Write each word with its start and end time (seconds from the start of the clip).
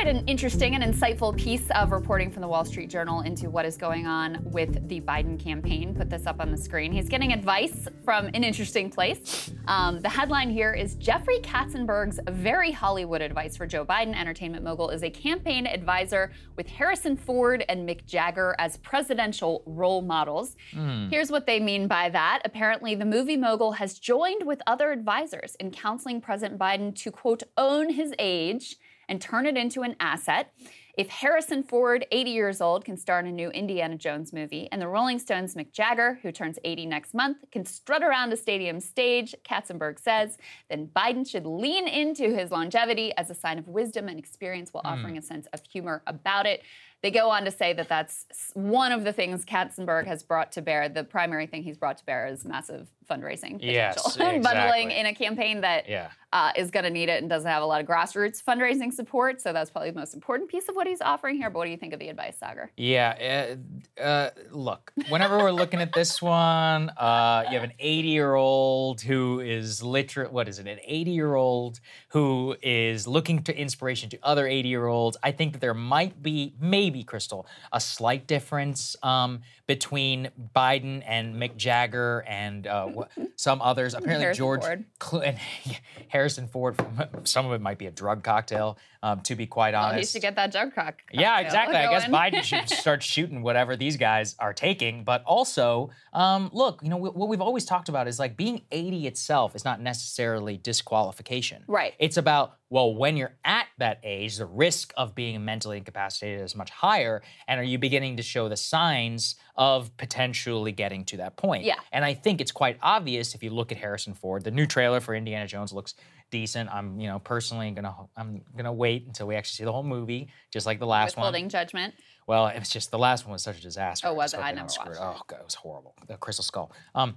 Quite 0.00 0.14
an 0.14 0.24
interesting 0.28 0.76
and 0.76 0.84
insightful 0.84 1.36
piece 1.36 1.68
of 1.70 1.90
reporting 1.90 2.30
from 2.30 2.40
the 2.40 2.46
Wall 2.46 2.64
Street 2.64 2.88
Journal 2.88 3.22
into 3.22 3.50
what 3.50 3.64
is 3.64 3.76
going 3.76 4.06
on 4.06 4.38
with 4.44 4.88
the 4.88 5.00
Biden 5.00 5.36
campaign. 5.36 5.92
Put 5.92 6.08
this 6.08 6.24
up 6.24 6.40
on 6.40 6.52
the 6.52 6.56
screen. 6.56 6.92
He's 6.92 7.08
getting 7.08 7.32
advice 7.32 7.88
from 8.04 8.26
an 8.26 8.44
interesting 8.44 8.90
place. 8.90 9.50
Um, 9.66 9.98
the 9.98 10.08
headline 10.08 10.50
here 10.50 10.72
is 10.72 10.94
Jeffrey 10.94 11.40
Katzenberg's 11.40 12.20
very 12.30 12.70
Hollywood 12.70 13.20
advice 13.20 13.56
for 13.56 13.66
Joe 13.66 13.84
Biden. 13.84 14.16
Entertainment 14.16 14.62
mogul 14.62 14.90
is 14.90 15.02
a 15.02 15.10
campaign 15.10 15.66
advisor 15.66 16.30
with 16.54 16.68
Harrison 16.68 17.16
Ford 17.16 17.64
and 17.68 17.88
Mick 17.88 18.06
Jagger 18.06 18.54
as 18.60 18.76
presidential 18.76 19.64
role 19.66 20.00
models. 20.00 20.54
Mm. 20.74 21.10
Here's 21.10 21.32
what 21.32 21.44
they 21.44 21.58
mean 21.58 21.88
by 21.88 22.08
that. 22.10 22.42
Apparently, 22.44 22.94
the 22.94 23.04
movie 23.04 23.36
mogul 23.36 23.72
has 23.72 23.98
joined 23.98 24.46
with 24.46 24.62
other 24.64 24.92
advisors 24.92 25.56
in 25.56 25.72
counseling 25.72 26.20
President 26.20 26.56
Biden 26.56 26.94
to, 27.02 27.10
quote, 27.10 27.42
own 27.56 27.90
his 27.90 28.14
age 28.20 28.76
and 29.08 29.20
turn 29.20 29.46
it 29.46 29.56
into 29.56 29.82
an 29.82 29.96
asset. 30.00 30.52
If 30.98 31.08
Harrison 31.10 31.62
Ford, 31.62 32.06
80 32.10 32.30
years 32.32 32.60
old, 32.60 32.84
can 32.84 32.96
star 32.96 33.20
in 33.20 33.26
a 33.26 33.30
new 33.30 33.50
Indiana 33.50 33.94
Jones 33.96 34.32
movie, 34.32 34.68
and 34.72 34.82
the 34.82 34.88
Rolling 34.88 35.20
Stones' 35.20 35.54
Mick 35.54 35.70
Jagger, 35.70 36.18
who 36.22 36.32
turns 36.32 36.58
80 36.64 36.86
next 36.86 37.14
month, 37.14 37.38
can 37.52 37.64
strut 37.64 38.02
around 38.02 38.32
a 38.32 38.36
stadium 38.36 38.80
stage, 38.80 39.32
Katzenberg 39.48 40.00
says, 40.00 40.38
then 40.68 40.88
Biden 40.88 41.24
should 41.24 41.46
lean 41.46 41.86
into 41.86 42.34
his 42.34 42.50
longevity 42.50 43.16
as 43.16 43.30
a 43.30 43.34
sign 43.34 43.60
of 43.60 43.68
wisdom 43.68 44.08
and 44.08 44.18
experience 44.18 44.74
while 44.74 44.82
mm. 44.82 44.90
offering 44.90 45.16
a 45.16 45.22
sense 45.22 45.46
of 45.52 45.60
humor 45.70 46.02
about 46.08 46.46
it. 46.46 46.62
They 47.00 47.12
go 47.12 47.30
on 47.30 47.44
to 47.44 47.52
say 47.52 47.72
that 47.74 47.88
that's 47.88 48.26
one 48.54 48.90
of 48.90 49.04
the 49.04 49.12
things 49.12 49.44
Katzenberg 49.44 50.08
has 50.08 50.24
brought 50.24 50.50
to 50.52 50.62
bear. 50.62 50.88
The 50.88 51.04
primary 51.04 51.46
thing 51.46 51.62
he's 51.62 51.78
brought 51.78 51.98
to 51.98 52.04
bear 52.04 52.26
is 52.26 52.44
massive 52.44 52.88
fundraising 53.08 53.58
potential. 53.58 53.60
Yes, 53.60 54.06
exactly. 54.16 54.40
Bundling 54.40 54.90
in 54.90 55.06
a 55.06 55.14
campaign 55.14 55.60
that 55.62 55.88
yeah. 55.88 56.10
uh, 56.32 56.52
is 56.56 56.70
going 56.70 56.84
to 56.84 56.90
need 56.90 57.08
it 57.08 57.20
and 57.20 57.28
doesn't 57.28 57.50
have 57.50 57.62
a 57.62 57.66
lot 57.66 57.80
of 57.80 57.86
grassroots 57.86 58.42
fundraising 58.42 58.92
support. 58.92 59.40
So 59.40 59.52
that's 59.52 59.70
probably 59.70 59.90
the 59.90 59.98
most 59.98 60.14
important 60.14 60.50
piece 60.50 60.68
of 60.68 60.76
what 60.76 60.86
he's 60.86 61.00
offering 61.00 61.36
here. 61.36 61.50
But 61.50 61.58
what 61.58 61.64
do 61.64 61.70
you 61.70 61.76
think 61.76 61.92
of 61.92 62.00
the 62.00 62.08
advice, 62.08 62.36
Saagar? 62.40 62.68
Yeah, 62.76 63.56
uh, 63.98 64.00
uh, 64.00 64.30
look, 64.50 64.92
whenever 65.08 65.38
we're 65.38 65.50
looking 65.50 65.80
at 65.80 65.92
this 65.92 66.20
one, 66.20 66.90
uh, 66.90 67.44
you 67.48 67.54
have 67.54 67.64
an 67.64 67.72
80 67.78 68.08
year 68.08 68.34
old 68.34 69.00
who 69.00 69.40
is 69.40 69.82
literally, 69.82 70.30
what 70.30 70.48
is 70.48 70.58
it, 70.58 70.66
an 70.66 70.78
80 70.84 71.10
year 71.10 71.34
old 71.34 71.80
who 72.08 72.56
is 72.62 73.06
looking 73.06 73.42
to 73.44 73.56
inspiration 73.56 74.10
to 74.10 74.18
other 74.22 74.46
80 74.46 74.68
year 74.68 74.86
olds. 74.86 75.16
I 75.22 75.32
think 75.32 75.52
that 75.52 75.60
there 75.60 75.74
might 75.74 76.22
be, 76.22 76.54
maybe, 76.60 77.02
Crystal, 77.02 77.46
a 77.72 77.80
slight 77.80 78.26
difference 78.26 78.96
um, 79.02 79.40
between 79.66 80.30
Biden 80.54 81.02
and 81.06 81.36
Mick 81.36 81.56
Jagger 81.56 82.24
and 82.26 82.66
uh, 82.66 82.88
some 83.36 83.60
others. 83.62 83.94
Mm-hmm. 83.94 84.02
Apparently, 84.04 84.24
Harrison 84.24 84.38
George 84.38 84.64
Ford. 84.64 84.84
Cl- 85.02 85.22
and 85.22 85.38
Harrison 86.08 86.48
Ford. 86.48 86.76
Some 87.24 87.46
of 87.46 87.52
it 87.52 87.60
might 87.60 87.78
be 87.78 87.86
a 87.86 87.90
drug 87.90 88.22
cocktail. 88.22 88.78
Um, 89.02 89.20
to 89.22 89.36
be 89.36 89.46
quite 89.46 89.74
honest, 89.74 89.92
well, 89.92 90.00
he 90.00 90.06
should 90.06 90.22
get 90.22 90.36
that 90.36 90.50
drug 90.50 90.74
cock. 90.74 91.02
Yeah, 91.12 91.38
exactly. 91.38 91.76
I 91.76 91.88
guess. 91.90 92.06
Biden 92.06 92.42
should 92.42 92.68
start 92.78 93.02
shooting 93.02 93.42
whatever 93.42 93.76
these 93.76 93.96
guys 93.96 94.34
are 94.38 94.52
taking. 94.52 95.04
But 95.04 95.22
also, 95.24 95.90
um, 96.12 96.50
look, 96.52 96.80
you 96.82 96.88
know 96.88 96.96
what 96.96 97.28
we've 97.28 97.40
always 97.40 97.64
talked 97.64 97.88
about 97.88 98.08
is 98.08 98.18
like 98.18 98.36
being 98.36 98.62
80 98.72 99.06
itself 99.06 99.54
is 99.54 99.64
not 99.64 99.80
necessarily 99.80 100.56
disqualification. 100.56 101.62
Right. 101.68 101.94
It's 101.98 102.16
about 102.16 102.58
well, 102.70 102.94
when 102.94 103.16
you're 103.16 103.34
at 103.44 103.66
that 103.78 103.98
age, 104.02 104.36
the 104.36 104.46
risk 104.46 104.92
of 104.96 105.14
being 105.14 105.42
mentally 105.44 105.78
incapacitated 105.78 106.44
is 106.44 106.54
much 106.54 106.70
higher. 106.70 107.22
And 107.46 107.58
are 107.58 107.64
you 107.64 107.78
beginning 107.78 108.18
to 108.18 108.22
show 108.22 108.48
the 108.48 108.56
signs 108.56 109.36
of 109.56 109.96
potentially 109.96 110.72
getting 110.72 111.04
to 111.06 111.16
that 111.18 111.36
point? 111.36 111.64
Yeah. 111.64 111.76
And 111.92 112.04
I 112.04 112.12
think 112.12 112.40
it's 112.40 112.52
quite 112.52 112.78
obvious 112.82 113.34
if 113.34 113.42
you 113.42 113.50
look 113.50 113.72
at 113.72 113.78
Harrison 113.78 114.12
Ford. 114.12 114.44
The 114.44 114.50
new 114.50 114.66
trailer 114.66 115.00
for 115.00 115.14
Indiana 115.14 115.46
Jones 115.46 115.72
looks 115.72 115.94
decent. 116.30 116.70
I'm, 116.72 117.00
you 117.00 117.08
know, 117.08 117.18
personally 117.18 117.70
gonna 117.70 117.94
I'm 118.16 118.42
gonna 118.56 118.72
wait 118.72 119.06
until 119.06 119.26
we 119.26 119.36
actually 119.36 119.56
see 119.56 119.64
the 119.64 119.72
whole 119.72 119.82
movie, 119.82 120.28
just 120.52 120.66
like 120.66 120.78
the 120.78 120.86
last 120.86 121.16
Withholding 121.16 121.44
one. 121.44 121.50
judgment. 121.50 121.94
Well, 122.26 122.48
it 122.48 122.58
was 122.58 122.68
just 122.68 122.90
the 122.90 122.98
last 122.98 123.24
one 123.24 123.32
was 123.32 123.42
such 123.42 123.58
a 123.58 123.62
disaster. 123.62 124.08
Oh, 124.08 124.14
was 124.14 124.34
it? 124.34 124.38
I 124.38 124.52
never 124.52 124.68
watched 124.78 124.98
Oh 125.00 125.20
god, 125.26 125.40
it 125.40 125.44
was 125.44 125.54
horrible. 125.54 125.94
The 126.06 126.16
Crystal 126.16 126.44
Skull. 126.44 126.72
Um, 126.94 127.16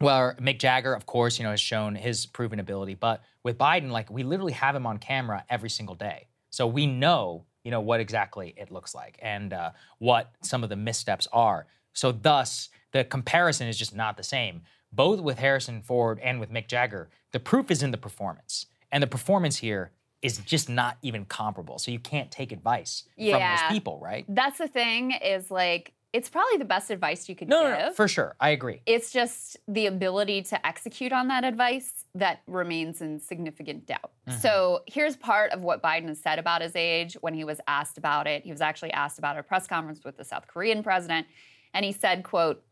well, 0.00 0.34
Mick 0.40 0.58
Jagger, 0.58 0.92
of 0.92 1.06
course, 1.06 1.38
you 1.38 1.44
know, 1.44 1.50
has 1.50 1.60
shown 1.60 1.94
his 1.94 2.26
proven 2.26 2.60
ability, 2.60 2.94
but 2.94 3.22
with 3.42 3.56
Biden, 3.56 3.90
like 3.90 4.10
we 4.10 4.22
literally 4.22 4.52
have 4.52 4.74
him 4.74 4.86
on 4.86 4.98
camera 4.98 5.44
every 5.48 5.70
single 5.70 5.94
day, 5.94 6.28
so 6.50 6.66
we 6.66 6.86
know, 6.86 7.46
you 7.62 7.70
know, 7.70 7.80
what 7.80 8.00
exactly 8.00 8.54
it 8.56 8.70
looks 8.70 8.94
like 8.94 9.18
and 9.22 9.52
uh, 9.52 9.70
what 9.98 10.32
some 10.42 10.62
of 10.62 10.68
the 10.68 10.76
missteps 10.76 11.26
are. 11.32 11.66
So, 11.94 12.10
thus, 12.10 12.70
the 12.92 13.04
comparison 13.04 13.68
is 13.68 13.78
just 13.78 13.94
not 13.94 14.16
the 14.16 14.24
same. 14.24 14.62
Both 14.94 15.20
with 15.20 15.38
Harrison 15.38 15.82
Ford 15.82 16.20
and 16.22 16.38
with 16.40 16.50
Mick 16.52 16.68
Jagger, 16.68 17.08
the 17.32 17.40
proof 17.40 17.70
is 17.70 17.82
in 17.82 17.90
the 17.90 17.98
performance, 17.98 18.66
and 18.92 19.02
the 19.02 19.06
performance 19.08 19.56
here 19.58 19.90
is 20.22 20.38
just 20.38 20.68
not 20.68 20.96
even 21.02 21.24
comparable. 21.24 21.78
So 21.78 21.90
you 21.90 21.98
can't 21.98 22.30
take 22.30 22.52
advice 22.52 23.04
from 23.16 23.24
Yeah. 23.26 23.56
those 23.56 23.72
people, 23.74 23.98
right? 24.00 24.24
That's 24.28 24.58
the 24.58 24.68
thing. 24.68 25.10
Is 25.12 25.50
like 25.50 25.92
it's 26.12 26.28
probably 26.30 26.58
the 26.58 26.64
best 26.64 26.92
advice 26.92 27.28
you 27.28 27.34
could 27.34 27.48
No, 27.48 27.62
give. 27.62 27.70
no, 27.78 27.86
no, 27.86 27.92
for 27.92 28.06
sure. 28.06 28.36
I 28.38 28.50
agree. 28.50 28.80
it's 28.86 29.10
just 29.10 29.56
the 29.66 29.86
ability 29.86 30.42
to 30.42 30.64
execute 30.64 31.12
on 31.12 31.26
that 31.26 31.42
advice 31.42 32.04
that 32.14 32.40
remains 32.46 33.00
in 33.02 33.18
significant 33.18 33.84
doubt. 33.86 34.12
Mm-hmm. 34.28 34.38
So 34.38 34.84
here's 34.86 35.16
part 35.16 35.50
of 35.50 35.62
what 35.62 35.82
Biden 35.82 36.06
has 36.06 36.20
said 36.20 36.38
about 36.38 36.62
his 36.62 36.76
age 36.76 37.14
when 37.20 37.34
he 37.34 37.42
was 37.42 37.60
asked 37.66 37.98
about 37.98 38.28
it. 38.28 38.44
He 38.44 38.52
was 38.52 38.60
actually 38.60 38.92
asked 38.92 39.18
about 39.18 39.36
a 39.36 39.42
press 39.42 39.66
conference 39.66 40.04
with 40.04 40.16
the 40.16 40.24
South 40.24 40.46
Korean 40.46 40.84
president, 40.84 41.26
and 41.74 41.84
he 41.84 41.90
said, 41.90 42.22
"quote." 42.22 42.62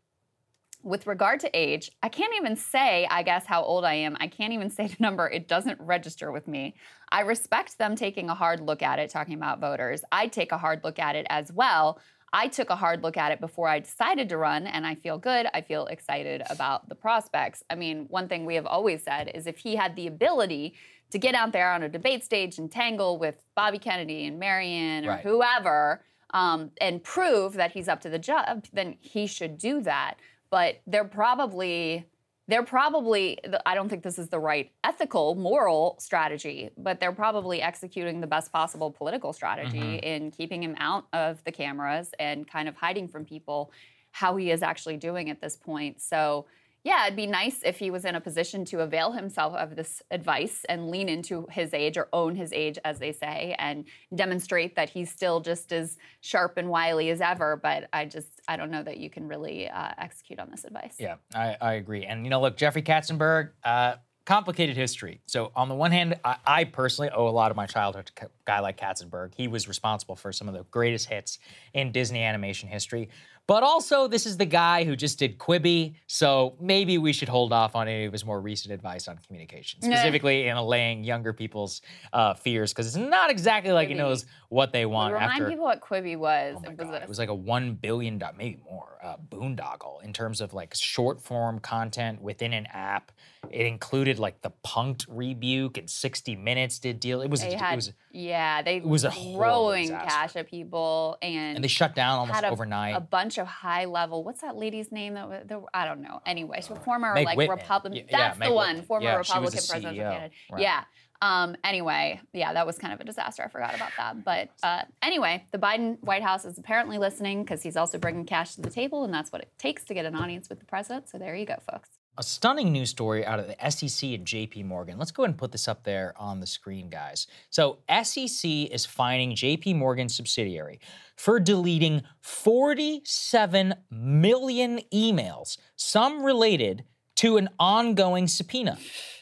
With 0.83 1.07
regard 1.07 1.39
to 1.39 1.49
age, 1.57 1.89
I 2.03 2.09
can't 2.09 2.33
even 2.35 2.57
say, 2.57 3.07
I 3.09 3.23
guess, 3.23 3.45
how 3.45 3.63
old 3.63 3.85
I 3.85 3.93
am. 3.93 4.17
I 4.19 4.27
can't 4.27 4.51
even 4.53 4.69
say 4.69 4.87
the 4.87 4.97
number. 4.99 5.29
It 5.29 5.47
doesn't 5.47 5.79
register 5.79 6.31
with 6.31 6.47
me. 6.47 6.75
I 7.09 7.21
respect 7.21 7.77
them 7.77 7.95
taking 7.95 8.29
a 8.29 8.35
hard 8.35 8.59
look 8.59 8.81
at 8.83 8.99
it, 8.99 9.09
talking 9.09 9.35
about 9.35 9.61
voters. 9.61 10.03
I'd 10.11 10.33
take 10.33 10.51
a 10.51 10.57
hard 10.57 10.83
look 10.83 10.99
at 10.99 11.15
it 11.15 11.25
as 11.29 11.51
well. 11.51 11.99
I 12.35 12.47
took 12.47 12.69
a 12.71 12.75
hard 12.75 13.03
look 13.03 13.15
at 13.15 13.31
it 13.31 13.39
before 13.39 13.67
I 13.67 13.79
decided 13.79 14.27
to 14.29 14.37
run, 14.37 14.65
and 14.65 14.85
I 14.87 14.95
feel 14.95 15.19
good. 15.19 15.45
I 15.53 15.61
feel 15.61 15.85
excited 15.85 16.41
about 16.49 16.89
the 16.89 16.95
prospects. 16.95 17.63
I 17.69 17.75
mean, 17.75 18.07
one 18.09 18.27
thing 18.27 18.45
we 18.45 18.55
have 18.55 18.65
always 18.65 19.03
said 19.03 19.31
is 19.35 19.45
if 19.45 19.59
he 19.59 19.75
had 19.75 19.95
the 19.95 20.07
ability 20.07 20.73
to 21.11 21.19
get 21.19 21.35
out 21.35 21.53
there 21.53 21.71
on 21.71 21.83
a 21.83 21.89
debate 21.89 22.23
stage 22.23 22.57
and 22.57 22.71
tangle 22.71 23.19
with 23.19 23.35
Bobby 23.55 23.77
Kennedy 23.77 24.25
and 24.25 24.39
Marianne 24.39 25.05
or 25.05 25.09
Right. 25.09 25.21
whoever 25.23 26.03
um, 26.33 26.71
and 26.81 27.03
prove 27.03 27.53
that 27.53 27.71
he's 27.71 27.87
up 27.87 28.01
to 28.01 28.09
the 28.09 28.17
job, 28.17 28.65
then 28.73 28.97
he 28.99 29.27
should 29.27 29.59
do 29.59 29.81
that. 29.83 30.15
But 30.53 30.81
they're 30.85 31.03
probably 31.03 32.05
they're 32.47 32.61
probably 32.63 33.39
i 33.65 33.73
don't 33.73 33.89
think 33.89 34.03
this 34.03 34.19
is 34.19 34.27
the 34.27 34.37
right 34.39 34.69
ethical 34.83 35.33
moral 35.33 35.95
strategy 35.99 36.69
but 36.77 36.99
they're 36.99 37.11
probably 37.25 37.61
executing 37.61 38.21
the 38.21 38.27
best 38.27 38.51
possible 38.51 38.91
political 38.91 39.31
strategy 39.33 39.79
Mm-hmm. 39.79 40.03
in 40.03 40.31
keeping 40.31 40.61
him 40.61 40.75
out 40.77 41.05
of 41.13 41.43
the 41.45 41.51
cameras 41.51 42.11
and 42.19 42.47
kind 42.47 42.67
of 42.69 42.75
hiding 42.75 43.07
from 43.07 43.25
people 43.25 43.71
how 44.11 44.35
he 44.35 44.51
is 44.51 44.61
actually 44.61 44.97
doing 44.97 45.29
at 45.29 45.41
this 45.41 45.55
point 45.55 46.01
so 46.01 46.45
yeah 46.83 47.05
it'd 47.05 47.15
be 47.15 47.27
nice 47.27 47.59
if 47.63 47.77
he 47.77 47.91
was 47.91 48.05
in 48.05 48.15
a 48.15 48.21
position 48.21 48.65
to 48.65 48.79
avail 48.79 49.11
himself 49.11 49.53
of 49.55 49.75
this 49.75 50.01
advice 50.11 50.65
and 50.69 50.89
lean 50.89 51.09
into 51.09 51.47
his 51.51 51.73
age 51.73 51.97
or 51.97 52.07
own 52.13 52.35
his 52.35 52.51
age 52.53 52.77
as 52.83 52.99
they 52.99 53.11
say 53.11 53.55
and 53.59 53.85
demonstrate 54.15 54.75
that 54.75 54.89
he's 54.89 55.11
still 55.11 55.39
just 55.39 55.71
as 55.71 55.97
sharp 56.21 56.57
and 56.57 56.69
wily 56.69 57.09
as 57.09 57.21
ever 57.21 57.55
but 57.55 57.87
i 57.93 58.05
just 58.05 58.41
i 58.47 58.55
don't 58.55 58.71
know 58.71 58.83
that 58.83 58.97
you 58.97 59.09
can 59.09 59.27
really 59.27 59.69
uh, 59.69 59.91
execute 59.97 60.39
on 60.39 60.49
this 60.49 60.63
advice 60.63 60.93
Yeah, 60.99 61.15
I, 61.33 61.57
I 61.59 61.73
agree. 61.73 62.05
And 62.05 62.25
you 62.25 62.29
know, 62.29 62.41
look, 62.41 62.57
Jeffrey 62.57 62.81
Katzenberg, 62.81 63.51
uh, 63.63 63.95
complicated 64.25 64.77
history. 64.77 65.21
So 65.25 65.51
on 65.55 65.67
the 65.67 65.75
one 65.75 65.91
hand, 65.91 66.19
I, 66.23 66.37
I 66.45 66.63
personally 66.63 67.11
owe 67.13 67.27
a 67.27 67.31
lot 67.31 67.51
of 67.51 67.57
my 67.57 67.65
childhood 67.65 68.09
to 68.15 68.25
a 68.25 68.29
guy 68.45 68.59
like 68.59 68.77
Katzenberg. 68.77 69.33
He 69.35 69.47
was 69.47 69.67
responsible 69.67 70.15
for 70.15 70.31
some 70.31 70.47
of 70.47 70.53
the 70.53 70.63
greatest 70.71 71.09
hits 71.09 71.39
in 71.73 71.91
Disney 71.91 72.23
animation 72.23 72.69
history. 72.69 73.09
But 73.45 73.61
also, 73.61 74.07
this 74.07 74.25
is 74.25 74.37
the 74.37 74.45
guy 74.45 74.85
who 74.85 74.95
just 74.95 75.19
did 75.19 75.37
Quibi, 75.37 75.95
so 76.07 76.55
maybe 76.61 76.97
we 76.97 77.11
should 77.11 77.27
hold 77.27 77.51
off 77.51 77.75
on 77.75 77.89
any 77.89 78.05
of 78.05 78.13
his 78.13 78.23
more 78.25 78.39
recent 78.39 78.73
advice 78.73 79.09
on 79.09 79.17
communication, 79.27 79.81
specifically 79.81 80.47
in 80.47 80.55
allaying 80.55 81.03
younger 81.03 81.33
people's 81.33 81.81
uh, 82.13 82.35
fears, 82.35 82.71
because 82.71 82.87
it's 82.87 82.95
not 82.95 83.29
exactly 83.29 83.73
like 83.73 83.89
he 83.89 83.95
knows 83.95 84.25
what 84.47 84.71
they 84.71 84.85
want 84.85 85.13
Remind 85.13 85.31
after. 85.33 85.49
people 85.49 85.65
what 85.65 85.81
Quibi 85.81 86.15
was. 86.17 86.55
Oh 86.57 86.61
my 86.61 86.71
it 86.71 86.77
was 86.77 86.87
God. 86.87 86.93
a- 87.01 87.03
It 87.03 87.09
was 87.09 87.19
like 87.19 87.29
a 87.29 87.35
one 87.35 87.73
billion, 87.73 88.21
maybe 88.37 88.59
more, 88.63 88.97
uh, 89.03 89.17
boondoggle 89.29 90.01
in 90.03 90.13
terms 90.13 90.39
of 90.39 90.53
like 90.53 90.73
short 90.73 91.19
form 91.21 91.59
content 91.59 92.21
within 92.21 92.53
an 92.53 92.65
app. 92.67 93.11
It 93.49 93.65
included 93.65 94.19
like 94.19 94.41
the 94.41 94.49
Punk'd 94.63 95.05
rebuke 95.07 95.77
and 95.77 95.89
60 95.89 96.35
Minutes 96.35 96.79
did 96.79 96.99
deal. 96.99 97.21
It 97.21 97.29
was, 97.29 97.41
they 97.41 97.53
it 97.53 97.59
had, 97.59 97.75
was, 97.75 97.93
yeah, 98.11 98.61
they 98.61 98.79
was 98.79 99.03
a 99.03 99.11
throwing 99.11 99.89
cash 99.89 100.35
at 100.35 100.49
people, 100.49 101.17
and, 101.21 101.57
and 101.57 101.63
they 101.63 101.67
shut 101.67 101.93
down 101.95 102.19
almost 102.19 102.43
a, 102.43 102.49
overnight. 102.49 102.95
a 102.95 102.99
bunch 102.99 103.37
of 103.37 103.47
high 103.47 103.85
level. 103.85 104.23
What's 104.23 104.41
that 104.41 104.55
lady's 104.55 104.91
name? 104.91 105.15
That 105.15 105.29
was, 105.29 105.41
the, 105.45 105.61
I 105.73 105.85
don't 105.85 106.01
know. 106.01 106.21
Anyway, 106.25 106.61
so 106.61 106.75
former 106.75 107.13
Meg 107.13 107.25
like 107.25 107.37
Whitman. 107.37 107.57
Republican. 107.57 108.05
Yeah, 108.09 108.17
That's 108.17 108.39
Meg 108.39 108.49
the 108.49 108.55
one. 108.55 108.67
Whitman. 108.69 108.85
Former 108.85 109.05
Yeah, 109.05 109.15
Republican 109.17 109.51
presidential 109.51 110.03
candidate. 110.03 110.31
right. 110.51 110.61
Yeah. 110.61 110.83
Um, 111.21 111.55
anyway, 111.63 112.19
yeah, 112.33 112.51
that 112.51 112.67
was 112.67 112.77
kind 112.77 112.93
of 112.93 112.99
a 112.99 113.05
disaster. 113.05 113.43
I 113.43 113.47
forgot 113.47 113.75
about 113.75 113.91
that. 113.97 114.25
But 114.25 114.49
uh, 114.61 114.81
anyway, 115.01 115.45
the 115.51 115.57
Biden 115.57 115.97
White 116.03 116.21
House 116.21 116.43
is 116.43 116.57
apparently 116.57 116.97
listening 116.97 117.43
because 117.43 117.63
he's 117.63 117.77
also 117.77 117.97
bringing 117.97 118.25
cash 118.25 118.55
to 118.55 118.61
the 118.61 118.69
table, 118.69 119.05
and 119.05 119.13
that's 119.13 119.31
what 119.31 119.41
it 119.41 119.49
takes 119.57 119.85
to 119.85 119.93
get 119.93 120.05
an 120.05 120.15
audience 120.15 120.49
with 120.49 120.59
the 120.59 120.65
president. 120.65 121.07
So 121.09 121.17
there 121.17 121.33
you 121.33 121.45
go, 121.45 121.55
folks. 121.71 121.89
A 122.17 122.23
stunning 122.23 122.71
news 122.71 122.89
story 122.89 123.25
out 123.25 123.39
of 123.39 123.47
the 123.47 123.69
SEC 123.69 124.09
and 124.11 124.25
JP 124.25 124.65
Morgan. 124.65 124.97
Let's 124.97 125.11
go 125.11 125.23
ahead 125.23 125.31
and 125.31 125.37
put 125.37 125.51
this 125.51 125.67
up 125.67 125.83
there 125.83 126.13
on 126.17 126.39
the 126.39 126.45
screen, 126.45 126.89
guys. 126.89 127.27
So, 127.49 127.79
SEC 128.03 128.49
is 128.49 128.85
fining 128.85 129.31
JP 129.31 129.75
Morgan's 129.75 130.15
subsidiary 130.15 130.79
for 131.15 131.39
deleting 131.39 132.03
47 132.21 133.73
million 133.89 134.81
emails, 134.93 135.57
some 135.75 136.23
related 136.23 136.83
to 137.15 137.37
an 137.37 137.49
ongoing 137.59 138.27
subpoena. 138.27 138.77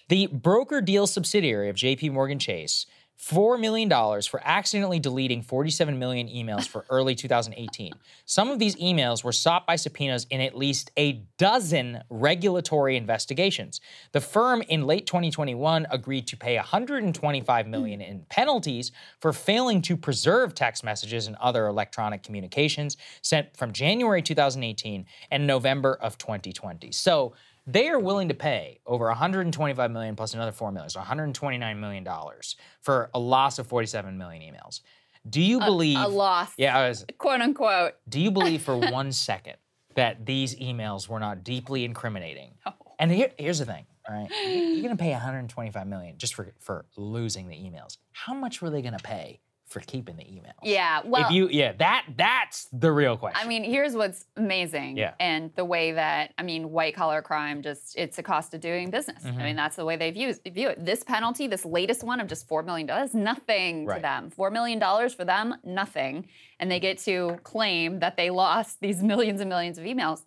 The 0.10 0.28
broker 0.28 0.82
deal 0.82 1.08
subsidiary 1.08 1.70
of 1.70 1.76
JP 1.78 2.12
Morgan 2.12 2.40
Chase 2.40 2.86
$4 3.22 3.60
million 3.60 3.88
for 4.24 4.42
accidentally 4.44 5.00
deleting 5.00 5.44
47 5.44 6.00
million 6.00 6.28
emails 6.28 6.68
for 6.68 6.86
early 6.90 7.14
2018. 7.14 7.94
Some 8.26 8.50
of 8.50 8.58
these 8.58 8.76
emails 8.78 9.24
were 9.24 9.32
sought 9.32 9.68
by 9.68 9.76
subpoenas 9.76 10.26
in 10.32 10.42
at 10.42 10.58
least 10.58 10.90
a 10.98 11.24
dozen 11.38 12.02
regulatory 12.10 12.98
investigations. 12.98 13.80
The 14.12 14.22
firm 14.22 14.64
in 14.64 14.88
late 14.88 15.06
2021 15.06 15.86
agreed 15.92 16.26
to 16.28 16.38
pay 16.38 16.56
125 16.56 17.68
million 17.68 18.02
in 18.02 18.26
penalties 18.30 18.92
for 19.20 19.32
failing 19.32 19.84
to 19.84 19.96
preserve 19.96 20.56
text 20.56 20.84
messages 20.84 21.28
and 21.28 21.36
other 21.36 21.68
electronic 21.68 22.24
communications 22.24 22.98
sent 23.22 23.56
from 23.56 23.72
January 23.72 24.24
2018 24.24 25.06
and 25.30 25.46
November 25.46 25.94
of 26.02 26.18
2020. 26.18 26.92
So, 26.92 27.34
they 27.68 27.90
are 27.90 28.00
willing 28.00 28.28
to 28.30 28.34
pay 28.34 28.80
over 28.86 29.06
125 29.08 29.92
million 29.92 30.16
plus 30.16 30.34
another 30.34 30.52
4 30.52 30.72
million, 30.72 30.90
so 30.90 31.00
129 31.00 31.80
million 31.80 32.04
dollars 32.04 32.56
for 32.82 33.10
a 33.14 33.20
loss 33.20 33.60
of 33.60 33.68
47 33.68 34.18
million 34.18 34.42
emails. 34.54 34.82
Do 35.30 35.42
you 35.42 35.60
believe 35.60 36.00
A 36.00 36.08
loss, 36.08 36.52
Yeah, 36.58 36.76
I 36.78 36.90
was, 36.90 37.06
quote 37.20 37.42
unquote. 37.42 37.94
do 38.10 38.20
you 38.20 38.32
believe 38.32 38.64
for 38.64 38.76
one 38.92 39.12
second 39.12 39.58
that 39.96 40.26
these 40.26 40.56
emails 40.56 41.08
were 41.08 41.20
not 41.20 41.44
deeply 41.44 41.86
incriminating? 41.86 42.54
No. 42.66 42.74
And 42.98 43.12
here, 43.12 43.32
here's 43.38 43.60
the 43.60 43.66
thing, 43.66 43.86
all 44.10 44.16
right? 44.16 44.30
You're 44.48 44.82
going 44.84 44.96
to 44.98 45.02
pay 45.02 45.12
125 45.12 45.88
million 45.88 46.18
just 46.18 46.34
for 46.34 46.54
for 46.60 46.86
losing 46.98 47.48
the 47.48 47.56
emails. 47.56 47.98
How 48.12 48.34
much 48.34 48.62
were 48.62 48.70
they 48.72 48.82
going 48.82 48.98
to 48.98 49.04
pay 49.04 49.40
for 49.72 49.80
keeping 49.80 50.18
the 50.18 50.24
emails? 50.24 50.54
Yeah, 50.64 51.02
well, 51.06 51.26
if 51.26 51.32
you 51.32 51.48
yeah, 51.50 51.74
that 51.74 52.06
that's 52.16 52.68
the 52.74 52.92
real 52.92 53.18
question. 53.18 53.42
I 53.44 53.48
mean, 53.48 53.64
here's 53.64 53.96
what's 53.96 54.26
amazing. 54.36 54.98
Yeah. 54.98 55.14
And 55.20 55.52
the 55.56 55.66
way 55.66 55.94
that, 55.94 56.34
I 56.38 56.44
mean, 56.44 56.72
white 56.72 56.96
collar 56.96 57.22
crime 57.22 57.62
just, 57.62 57.98
it's 57.98 58.18
a 58.18 58.24
cost 58.24 58.54
of 58.54 58.62
doing 58.62 58.90
business. 58.90 59.24
Mm-hmm. 59.24 59.40
I 59.40 59.44
mean, 59.44 59.56
that's 59.56 59.76
the 59.76 59.86
way 59.86 59.96
they 59.96 60.12
view, 60.12 60.34
view 60.52 60.70
it. 60.70 60.84
This 60.84 61.04
penalty, 61.04 61.48
this 61.48 61.66
latest 61.66 62.04
one 62.04 62.20
of 62.20 62.28
just 62.28 62.48
$4 62.48 62.66
million, 62.66 62.90
is 62.90 63.14
nothing 63.14 63.88
to 63.88 64.00
them. 64.00 64.32
$4 64.38 64.52
million 64.52 64.80
for 65.10 65.26
them, 65.26 65.56
nothing. 65.64 66.28
And 66.60 66.70
they 66.70 66.80
get 66.80 66.98
to 67.00 67.40
claim 67.44 68.00
that 68.00 68.18
they 68.18 68.30
lost 68.30 68.82
these 68.82 69.02
millions 69.12 69.42
and 69.42 69.50
millions 69.50 69.78
of 69.78 69.86
emails. 69.86 70.24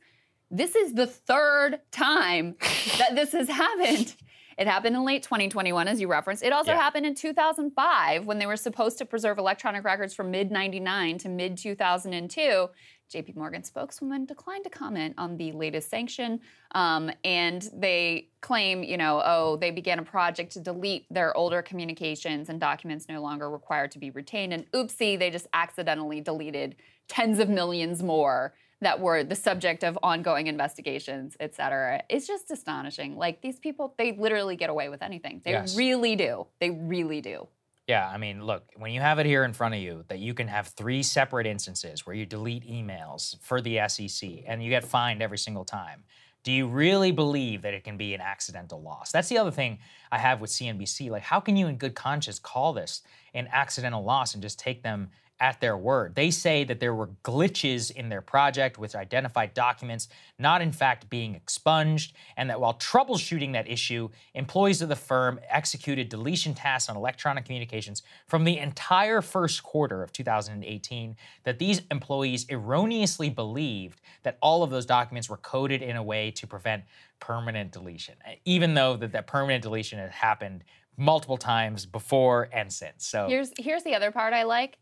This 0.51 0.75
is 0.77 0.95
the 0.95 1.07
third 1.07 1.81
time 1.91 2.57
that 2.99 3.15
this 3.15 3.33
has 3.33 3.49
happened. 3.49 4.15
It 4.57 4.67
happened 4.67 4.97
in 4.97 5.05
late 5.05 5.23
2021, 5.23 5.89
as 5.89 6.01
you 6.01 6.09
referenced. 6.09 6.43
It 6.43 6.53
also 6.53 6.73
Yeah. 6.73 6.81
happened 6.81 7.07
in 7.07 7.15
2005 7.15 8.27
when 8.27 8.39
they 8.39 8.47
were 8.47 8.57
supposed 8.57 8.99
to 8.99 9.05
preserve 9.05 9.39
electronic 9.39 9.85
records 9.85 10.15
from 10.15 10.31
mid 10.31 10.51
99 10.51 11.19
to 11.19 11.29
mid 11.29 11.57
2002. 11.59 12.71
JP 13.11 13.37
Morgan 13.37 13.63
spokeswoman 13.63 14.25
declined 14.25 14.65
to 14.65 14.71
comment 14.71 15.15
on 15.19 15.37
the 15.37 15.53
latest 15.53 15.91
sanction. 15.91 16.41
Um, 16.75 17.11
and 17.23 17.69
they 17.75 18.31
claim, 18.41 18.83
you 18.83 18.97
know, 18.97 19.23
oh, 19.25 19.57
they 19.57 19.71
began 19.71 19.99
a 19.99 20.03
project 20.03 20.53
to 20.53 20.61
delete 20.61 21.07
their 21.11 21.37
older 21.37 21.63
communications 21.63 22.49
and 22.49 22.59
documents 22.59 23.09
no 23.09 23.21
longer 23.21 23.51
required 23.51 23.91
to 23.93 23.99
be 23.99 24.11
retained. 24.11 24.53
And 24.53 24.71
oopsie, 24.73 25.19
they 25.19 25.31
just 25.31 25.47
accidentally 25.53 26.21
deleted 26.21 26.77
tens 27.07 27.39
of 27.39 27.49
millions 27.49 28.03
more 28.03 28.55
that 28.85 29.01
were 29.01 29.25
the 29.25 29.35
subject 29.35 29.83
of 29.85 29.99
ongoing 30.03 30.47
investigations, 30.47 31.37
et 31.41 31.55
cetera. 31.55 32.03
It's 32.09 32.27
just 32.27 32.51
astonishing. 32.51 33.17
Like 33.17 33.41
these 33.43 33.59
people, 33.59 33.95
they 33.99 34.13
literally 34.13 34.57
get 34.57 34.71
away 34.71 34.89
with 34.89 35.03
anything. 35.03 35.43
They 35.45 35.53
Yes. 35.53 35.77
really 35.77 36.17
do. 36.17 36.47
They 36.61 36.71
really 36.71 37.21
do. 37.21 37.49
Yeah, 37.87 38.09
I 38.09 38.17
mean, 38.17 38.45
look, 38.45 38.65
when 38.77 38.93
you 38.93 39.01
have 39.01 39.19
it 39.19 39.27
here 39.27 39.45
in 39.45 39.53
front 39.53 39.75
of 39.75 39.81
you 39.81 40.05
that 40.09 40.19
you 40.19 40.33
can 40.33 40.49
have 40.49 40.69
three 40.69 41.03
separate 41.03 41.47
instances 41.47 42.07
where 42.07 42.17
you 42.17 42.25
delete 42.25 42.67
emails 42.67 43.39
for 43.43 43.61
the 43.61 43.79
SEC 43.89 44.43
and 44.47 44.63
you 44.63 44.71
get 44.71 44.85
fined 44.85 45.23
every 45.23 45.37
single 45.37 45.67
time, 45.67 46.05
do 46.45 46.53
you 46.53 46.67
really 46.67 47.11
believe 47.11 47.63
that 47.63 47.75
it 47.75 47.85
can 47.85 47.97
be 47.97 48.15
an 48.15 48.21
accidental 48.21 48.81
loss? 48.83 49.13
That's 49.13 49.29
the 49.29 49.39
other 49.39 49.51
thing 49.51 49.79
I 50.13 50.19
have 50.19 50.41
with 50.41 50.51
CNBC. 50.51 51.11
Like, 51.11 51.23
how 51.23 51.41
can 51.41 51.57
you, 51.57 51.67
in 51.69 51.77
good 51.77 51.95
conscience, 51.95 52.39
call 52.39 52.73
this 52.75 53.03
an 53.35 53.49
accidental 53.53 54.03
loss 54.03 54.35
and 54.35 54.43
just 54.43 54.59
take 54.59 54.83
them 54.83 55.11
at 55.41 55.61
their 55.61 55.77
word? 55.77 56.15
They 56.15 56.31
say 56.31 56.65
that 56.65 56.81
there 56.81 56.95
were 56.95 57.09
glitches 57.25 57.91
in 57.91 58.09
their 58.09 58.21
project 58.21 58.79
which 58.79 58.95
identified 58.95 59.55
documents 59.55 60.09
not, 60.39 60.63
in 60.63 60.73
fact, 60.73 61.09
being 61.09 61.35
expunged, 61.35 62.15
and 62.37 62.51
that 62.51 62.61
while 62.61 62.75
troubleshooting 62.75 63.53
that 63.53 63.69
issue, 63.69 64.09
employees 64.35 64.83
of 64.83 64.89
the 64.89 64.97
firm 64.97 65.39
executed 65.49 66.09
deletion 66.09 66.55
tasks 66.55 66.89
on 66.89 66.97
electronic 66.97 67.45
communications 67.45 68.03
from 68.27 68.45
the 68.45 68.59
entire 68.59 69.23
first 69.23 69.63
quarter 69.63 70.03
of 70.03 70.13
2018. 70.13 71.17
That 71.45 71.59
these 71.59 71.83
employees 71.91 72.47
erroneously 72.51 73.31
believed 73.31 74.01
that 74.23 74.39
all 74.41 74.63
of 74.63 74.71
those 74.71 74.87
documents 74.87 75.31
were 75.31 75.37
coded 75.37 75.83
in 75.83 75.97
a 75.97 76.03
way 76.03 76.31
to 76.33 76.47
prevent 76.47 76.85
permanent 77.21 77.73
deletion, 77.73 78.15
even 78.45 78.75
though 78.75 78.97
that, 78.97 79.13
that 79.13 79.27
permanent 79.27 79.63
deletion 79.63 79.99
had 79.99 80.11
happened 80.11 80.65
multiple 80.97 81.37
times 81.37 81.87
before 81.87 82.49
and 82.53 82.73
since. 82.73 83.07
So 83.07 83.29
Here's 83.29 83.51
here's 83.59 83.83
the 83.83 83.95
other 83.95 84.11
part 84.11 84.33
I 84.33 84.45
like. 84.45 84.79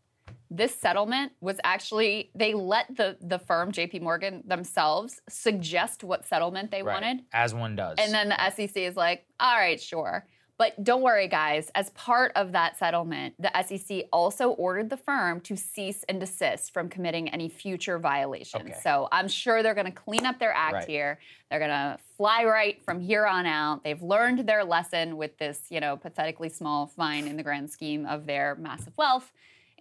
This 0.49 0.75
settlement 0.75 1.31
was 1.41 1.59
actually 1.63 2.29
they 2.35 2.53
let 2.53 2.95
the 2.95 3.17
the 3.21 3.39
firm 3.39 3.71
JP 3.71 4.01
Morgan 4.01 4.43
themselves 4.45 5.21
suggest 5.27 6.03
what 6.03 6.25
settlement 6.25 6.69
they 6.71 6.83
Right. 6.83 6.93
wanted. 7.01 7.23
As 7.33 7.53
one 7.53 7.75
does. 7.75 7.97
And 7.99 8.13
then 8.13 8.29
the 8.29 8.49
SEC 8.51 8.77
is 8.77 8.95
like, 8.95 9.25
all 9.39 9.55
right, 9.57 9.81
sure. 9.81 10.27
But 10.59 10.81
don't 10.83 11.01
worry, 11.01 11.27
guys. 11.27 11.71
As 11.73 11.89
part 11.91 12.31
of 12.35 12.51
that 12.51 12.77
settlement, 12.77 13.33
the 13.39 13.51
SEC 13.63 14.03
also 14.13 14.49
ordered 14.51 14.91
the 14.91 14.97
firm 14.97 15.41
to 15.41 15.57
cease 15.57 16.03
and 16.07 16.19
desist 16.19 16.71
from 16.71 16.89
committing 16.89 17.27
any 17.29 17.49
future 17.49 17.97
violations. 17.97 18.69
Okay. 18.69 18.79
So 18.83 19.07
I'm 19.11 19.27
sure 19.27 19.63
they're 19.63 19.73
going 19.73 19.87
to 19.87 19.91
clean 19.91 20.25
up 20.27 20.37
their 20.37 20.53
act 20.53 20.73
Right. 20.75 20.87
here. 20.87 21.19
They're 21.49 21.59
going 21.59 21.71
to 21.71 21.97
fly 22.15 22.45
right 22.45 22.81
from 22.85 22.99
here 23.01 23.25
on 23.25 23.47
out. 23.47 23.83
They've 23.83 24.01
learned 24.01 24.47
their 24.47 24.63
lesson 24.63 25.17
with 25.17 25.35
this, 25.39 25.59
you 25.69 25.79
know, 25.79 25.97
pathetically 25.97 26.49
small 26.49 26.85
fine 26.85 27.27
in 27.27 27.35
the 27.35 27.43
grand 27.43 27.71
scheme 27.71 28.05
of 28.05 28.27
their 28.27 28.55
massive 28.55 28.93
wealth, 28.95 29.31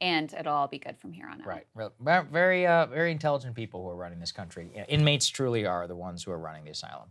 and 0.02 0.34
it'll 0.34 0.52
all 0.52 0.66
be 0.66 0.78
good 0.78 0.98
from 0.98 1.12
here 1.12 1.28
on 1.28 1.40
out. 1.40 1.46
Right. 1.74 2.26
Very, 2.30 2.66
uh, 2.66 2.86
very 2.86 3.12
intelligent 3.12 3.54
people 3.54 3.82
who 3.84 3.88
are 3.88 3.96
running 3.96 4.18
this 4.18 4.32
country. 4.32 4.68
Inmates 4.88 5.28
truly 5.28 5.64
are 5.64 5.86
the 5.86 5.94
ones 5.94 6.24
who 6.24 6.32
are 6.32 6.38
running 6.38 6.64
the 6.64 6.72
asylum. 6.72 7.10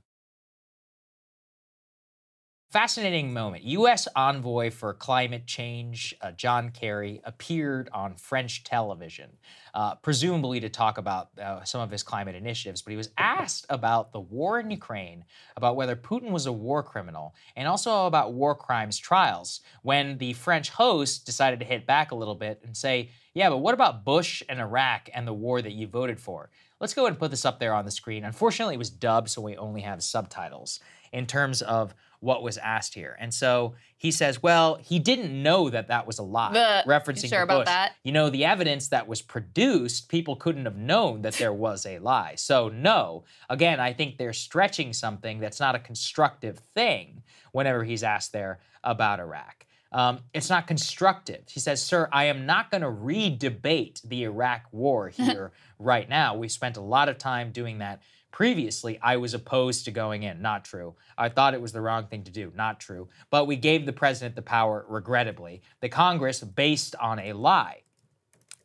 Fascinating 2.72 3.34
moment. 3.34 3.66
U.S. 3.66 4.08
envoy 4.16 4.72
for 4.72 4.94
climate 4.94 5.46
change, 5.46 6.16
uh, 6.22 6.32
John 6.32 6.70
Kerry, 6.70 7.20
appeared 7.25 7.90
on 7.92 8.16
French 8.16 8.63
television, 8.63 9.30
uh, 9.74 9.96
presumably 9.96 10.62
to 10.62 10.70
talk 10.70 10.98
about 10.98 11.38
uh, 11.38 11.66
some 11.66 11.82
of 11.82 11.92
his 11.92 12.01
climate 12.01 12.34
initiatives. 12.34 12.82
But 12.82 12.92
he 12.92 12.98
was 12.98 13.10
asked 13.18 13.66
about 13.70 14.13
the 14.13 14.22
war 14.22 14.58
in 14.58 14.72
Ukraine, 14.72 15.25
about 15.58 15.75
whether 15.75 15.98
Putin 15.98 16.32
was 16.32 16.46
a 16.46 16.54
war 16.54 16.82
criminal, 16.82 17.36
and 17.58 17.68
also 17.68 18.06
about 18.06 18.32
war 18.32 18.56
crimes 18.56 18.98
trials. 18.98 19.60
When 19.82 20.18
the 20.18 20.32
French 20.32 20.70
host 20.70 21.25
decided 21.25 21.60
to 21.60 21.66
hit 21.66 21.86
back 21.86 22.12
a 22.12 22.16
little 22.16 22.36
bit 22.36 22.62
and 22.63 22.78
say, 22.78 23.10
"Yeah, 23.34 23.50
but 23.50 23.58
what 23.58 23.74
about 23.74 24.06
Bush 24.06 24.44
and 24.48 24.62
Iraq 24.62 25.10
and 25.13 25.28
the 25.28 25.34
war 25.34 25.62
that 25.62 25.74
you 25.74 25.88
voted 25.88 26.22
for?" 26.22 26.50
Let's 26.80 26.94
go 26.94 27.01
ahead 27.04 27.12
and 27.12 27.20
put 27.20 27.32
this 27.32 27.46
up 27.46 27.60
there 27.60 27.74
on 27.74 27.84
the 27.84 27.92
screen. 27.92 28.24
Unfortunately, 28.24 28.75
it 28.75 28.80
was 28.80 28.90
dubbed, 28.90 29.30
so 29.30 29.42
we 29.42 29.58
only 29.58 29.82
have 29.82 30.01
subtitles 30.01 30.80
in 31.12 31.28
terms 31.28 31.62
of 31.62 31.94
what 32.22 32.42
was 32.42 32.58
asked 32.60 32.94
here. 32.94 33.18
And 33.20 33.34
so 33.34 33.74
he 33.98 34.12
says, 34.12 34.42
well, 34.42 34.75
he 34.75 34.98
didn't 35.00 35.44
know 35.44 35.70
that 35.70 35.90
that 35.90 36.08
was 36.08 36.18
a 36.20 36.24
lie, 36.24 36.54
The- 36.54 36.84
referencing 36.90 37.24
you 37.24 37.30
sure 37.30 37.46
Bush. 37.46 37.66
that? 37.66 37.94
You 38.04 38.12
know, 38.13 38.30
the 38.30 38.46
evidence 38.46 38.88
that 38.90 39.08
was 39.08 39.22
produced, 39.22 40.08
people 40.08 40.36
couldn't 40.36 40.66
have 40.66 40.78
known 40.78 41.24
that 41.24 41.34
there 41.34 41.51
was 41.51 41.86
a 41.86 42.00
lie. 42.00 42.36
So, 42.36 42.70
no. 42.70 43.25
Again, 43.50 43.80
I 43.80 43.92
think 43.94 44.18
they're 44.18 44.34
stretching 44.34 44.94
something 44.94 45.40
that's 45.40 45.60
not 45.60 45.75
a 45.75 45.80
constructive 45.80 46.60
thing 46.74 47.24
whenever 47.51 47.84
he's 47.84 48.04
asked 48.04 48.32
there 48.32 48.60
about 48.84 49.20
Iraq. 49.20 49.66
Um, 49.92 50.20
it's 50.34 50.50
not 50.50 50.68
constructive. 50.68 51.42
He 51.50 51.60
says, 51.60 51.82
Sir, 51.84 52.08
I 52.13 52.25
am 52.25 52.46
not 52.46 52.72
going 52.72 52.82
to 52.82 52.90
re 52.90 53.30
debate 53.36 54.00
the 54.06 54.24
Iraq 54.24 54.62
war 54.72 55.10
here 55.18 55.51
right 55.80 56.08
now. 56.08 56.36
We've 56.38 56.51
spent 56.51 56.78
a 56.78 56.82
lot 56.82 57.10
of 57.10 57.18
time 57.18 57.51
doing 57.51 57.80
that 57.80 58.01
previously. 58.32 59.00
I 59.02 59.18
was 59.18 59.34
opposed 59.34 59.86
to 59.86 59.92
going 59.92 60.24
in. 60.24 60.42
Not 60.42 60.66
true. 60.66 60.96
I 61.18 61.30
thought 61.30 61.54
it 61.54 61.62
was 61.62 61.72
the 61.74 61.82
wrong 61.82 62.08
thing 62.08 62.24
to 62.24 62.32
do. 62.32 62.52
Not 62.56 62.80
true. 62.80 63.10
But 63.30 63.46
we 63.46 63.56
gave 63.56 63.86
the 63.86 63.94
president 63.94 64.36
the 64.36 64.42
power, 64.42 64.86
regrettably. 64.88 65.62
The 65.82 65.90
Congress, 65.90 66.42
based 66.42 66.96
on 67.00 67.20
a 67.20 67.34
lie. 67.34 67.82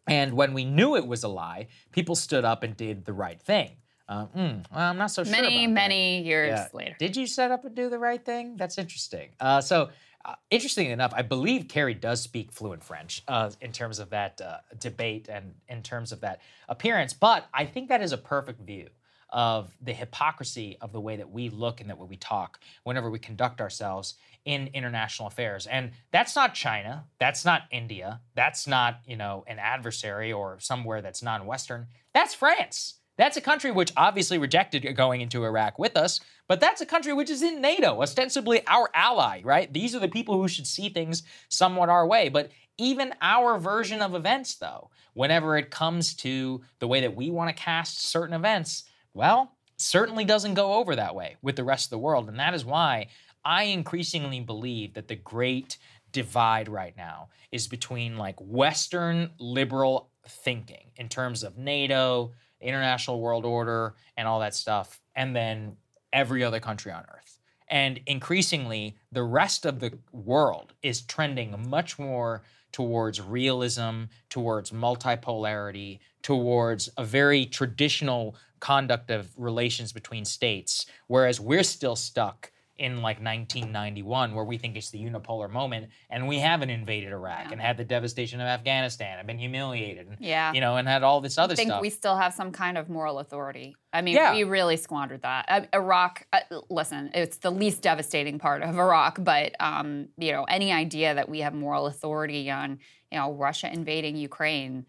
And 0.09 0.35
when 0.35 0.55
we 0.55 0.65
knew 0.65 0.97
it 0.97 1.07
was 1.07 1.25
a 1.25 1.29
lie, 1.29 1.67
people 1.91 2.15
stood 2.15 2.45
up 2.45 2.63
and 2.63 2.77
did 2.77 3.05
the 3.05 3.13
right 3.13 3.41
thing. 3.41 3.73
Mm, 4.09 4.37
well, 4.37 4.65
I'm 4.73 4.99
not 4.99 5.11
so 5.11 5.25
sure. 5.25 5.33
Many, 5.33 5.67
that. 5.67 5.73
many 5.73 6.23
years 6.23 6.51
Yeah. 6.51 6.69
later. 6.73 6.97
Did 6.99 7.17
you 7.17 7.27
set 7.27 7.51
up 7.51 7.65
and 7.65 7.75
do 7.75 7.91
the 7.91 7.99
right 7.99 8.25
thing? 8.25 8.57
That's 8.57 8.79
interesting. 8.79 9.31
Uh, 9.41 9.61
so, 9.61 9.91
uh, 10.25 10.37
interestingly 10.49 10.93
enough, 10.93 11.13
I 11.15 11.23
believe 11.23 11.67
Kerry 11.69 11.95
does 11.95 12.23
speak 12.23 12.53
fluent 12.53 12.85
French 12.85 13.25
uh, 13.27 13.51
in 13.61 13.73
terms 13.73 13.99
of 13.99 14.11
that 14.11 14.41
uh, 14.41 14.59
debate 14.79 15.29
and 15.29 15.55
in 15.69 15.83
terms 15.83 16.13
of 16.13 16.21
that 16.21 16.41
appearance. 16.69 17.15
But 17.15 17.47
I 17.53 17.65
think 17.65 17.89
that 17.89 18.01
is 18.01 18.13
a 18.13 18.19
perfect 18.19 18.61
view 18.61 18.89
of 19.31 19.73
the 19.83 19.93
hypocrisy 19.93 20.77
of 20.81 20.93
the 20.93 21.01
way 21.01 21.17
that 21.17 21.31
we 21.31 21.49
look 21.49 21.81
and 21.81 21.91
that 21.91 21.99
way 21.99 22.07
we 22.09 22.17
talk 22.17 22.61
whenever 22.85 23.11
we 23.11 23.19
conduct 23.19 23.61
ourselves 23.61 24.15
in 24.45 24.71
international 24.73 25.29
affairs. 25.29 25.67
And 25.67 25.91
that's 26.13 26.37
not 26.37 26.55
China. 26.55 27.05
That's 27.19 27.45
not 27.45 27.63
India. 27.71 28.21
That's 28.35 28.67
not, 28.67 29.01
you 29.07 29.17
know, 29.17 29.45
an 29.47 29.59
adversary 29.59 30.33
or 30.33 30.59
somewhere 30.61 31.03
that's 31.03 31.23
non-Western. 31.23 31.89
That's 32.15 32.35
France. 32.35 32.95
That's 33.17 33.37
a 33.37 33.41
country 33.41 33.71
which 33.73 33.93
obviously 33.97 34.39
rejected 34.39 34.83
going 34.95 35.23
into 35.23 35.45
Iraq 35.45 35.79
with 35.79 35.97
us, 35.97 36.21
but 36.49 36.61
that's 36.61 36.83
a 36.83 36.87
country 36.87 37.13
which 37.13 37.31
is 37.31 37.43
in 37.43 37.63
NATO, 37.63 38.03
ostensibly 38.03 38.65
our 38.67 38.91
ally, 38.95 39.41
right? 39.43 39.73
These 39.73 39.95
are 39.95 40.01
the 40.01 40.09
people 40.09 40.41
who 40.41 40.49
should 40.49 40.67
see 40.67 40.91
things 40.91 41.23
somewhat 41.49 41.89
our 41.89 42.07
way. 42.07 42.29
But 42.29 42.51
even 42.79 43.15
our 43.23 43.59
version 43.59 44.03
of 44.03 44.15
events, 44.15 44.57
though, 44.57 44.91
whenever 45.15 45.57
it 45.57 45.71
comes 45.71 46.15
to 46.15 46.61
the 46.79 46.87
way 46.87 47.01
that 47.01 47.17
we 47.17 47.31
want 47.31 47.49
to 47.49 47.63
cast 47.63 48.03
certain 48.03 48.35
events, 48.35 48.85
well, 49.17 49.53
certainly 49.77 50.25
doesn't 50.25 50.55
go 50.55 50.75
over 50.75 50.95
that 50.97 51.15
way 51.15 51.37
with 51.43 51.57
the 51.57 51.65
rest 51.65 51.87
of 51.87 51.91
the 51.91 51.99
world. 51.99 52.29
And 52.29 52.39
that 52.39 52.55
is 52.55 52.65
why 52.65 53.09
I 53.45 53.65
increasingly 53.65 54.41
believe 54.41 54.95
that 54.95 55.09
the 55.09 55.17
great 55.17 55.79
divide 56.13 56.69
right 56.69 56.97
now 56.97 57.29
is 57.53 57.67
between 57.67 58.17
like 58.17 58.37
Western 58.41 59.31
liberal 59.39 60.11
thinking 60.27 60.91
in 60.97 61.09
terms 61.09 61.43
of 61.43 61.59
NATO, 61.59 62.33
international 62.61 63.21
world 63.21 63.45
order, 63.45 63.95
and 64.17 64.27
all 64.27 64.41
that 64.41 64.55
stuff, 64.55 65.01
and 65.15 65.35
then 65.35 65.77
every 66.13 66.43
other 66.43 66.61
country 66.61 66.93
on 66.93 67.05
earth. 67.15 67.39
And 67.69 68.01
increasingly, 68.07 68.97
the 69.13 69.25
rest 69.25 69.67
of 69.67 69.81
the 69.81 69.99
world 70.13 70.73
is 70.83 71.03
trending 71.03 71.69
much 71.69 71.99
more 71.99 72.43
towards 72.77 73.23
realism, 73.23 74.03
towards 74.29 74.71
multipolarity, 74.71 75.99
towards 76.21 76.91
a 76.99 77.05
very 77.07 77.47
traditional 77.47 78.37
conduct 78.61 79.11
of 79.11 79.31
relations 79.39 79.95
between 79.95 80.27
states, 80.27 80.85
whereas 81.07 81.41
we're 81.41 81.63
still 81.63 81.97
stuck 81.97 82.53
in 82.79 82.97
like 83.03 83.19
1991 83.23 84.35
where 84.35 84.45
we 84.45 84.59
think 84.59 84.77
it's 84.77 84.91
the 84.91 84.99
unipolar 85.03 85.49
moment 85.51 85.89
and 86.11 86.29
we 86.29 86.39
haven't 86.39 86.69
invaded 86.71 87.11
Iraq 87.13 87.47
Yeah. 87.47 87.53
and 87.53 87.61
had 87.61 87.77
the 87.79 87.85
devastation 87.85 88.41
of 88.41 88.47
Afghanistan 88.47 89.19
and 89.19 89.27
been 89.27 89.39
humiliated 89.39 90.07
and 90.09 90.17
Yeah. 90.21 90.53
you 90.53 90.61
know 90.61 90.77
and 90.77 90.87
had 90.87 91.03
all 91.03 91.21
this 91.21 91.39
other 91.39 91.55
stuff. 91.55 91.63
I 91.63 91.65
think 91.65 91.71
stuff. 91.71 91.83
we 91.83 91.91
still 91.91 92.17
have 92.17 92.35
some 92.35 92.53
kind 92.53 92.77
of 92.77 92.89
moral 92.91 93.19
authority. 93.19 93.77
I 93.93 94.03
mean, 94.03 94.15
Yeah. 94.17 94.35
we 94.35 94.45
really 94.45 94.77
squandered 94.77 95.23
that. 95.23 95.47
Uh, 95.49 95.61
Iraq, 95.73 96.27
uh, 96.33 96.41
listen, 96.69 97.11
it's 97.15 97.39
the 97.39 97.51
least 97.51 97.81
devastating 97.83 98.39
part 98.39 98.63
of 98.63 98.79
Iraq, 98.79 99.19
but 99.25 99.55
um, 99.59 100.09
you 100.19 100.33
know, 100.33 100.45
any 100.45 100.73
idea 100.73 101.15
that 101.15 101.29
we 101.29 101.41
have 101.41 101.55
moral 101.55 101.87
authority 101.87 102.51
on, 102.51 102.79
you 103.11 103.19
know, 103.19 103.33
Russia 103.33 103.73
invading 103.73 104.17
Ukraine 104.17 104.85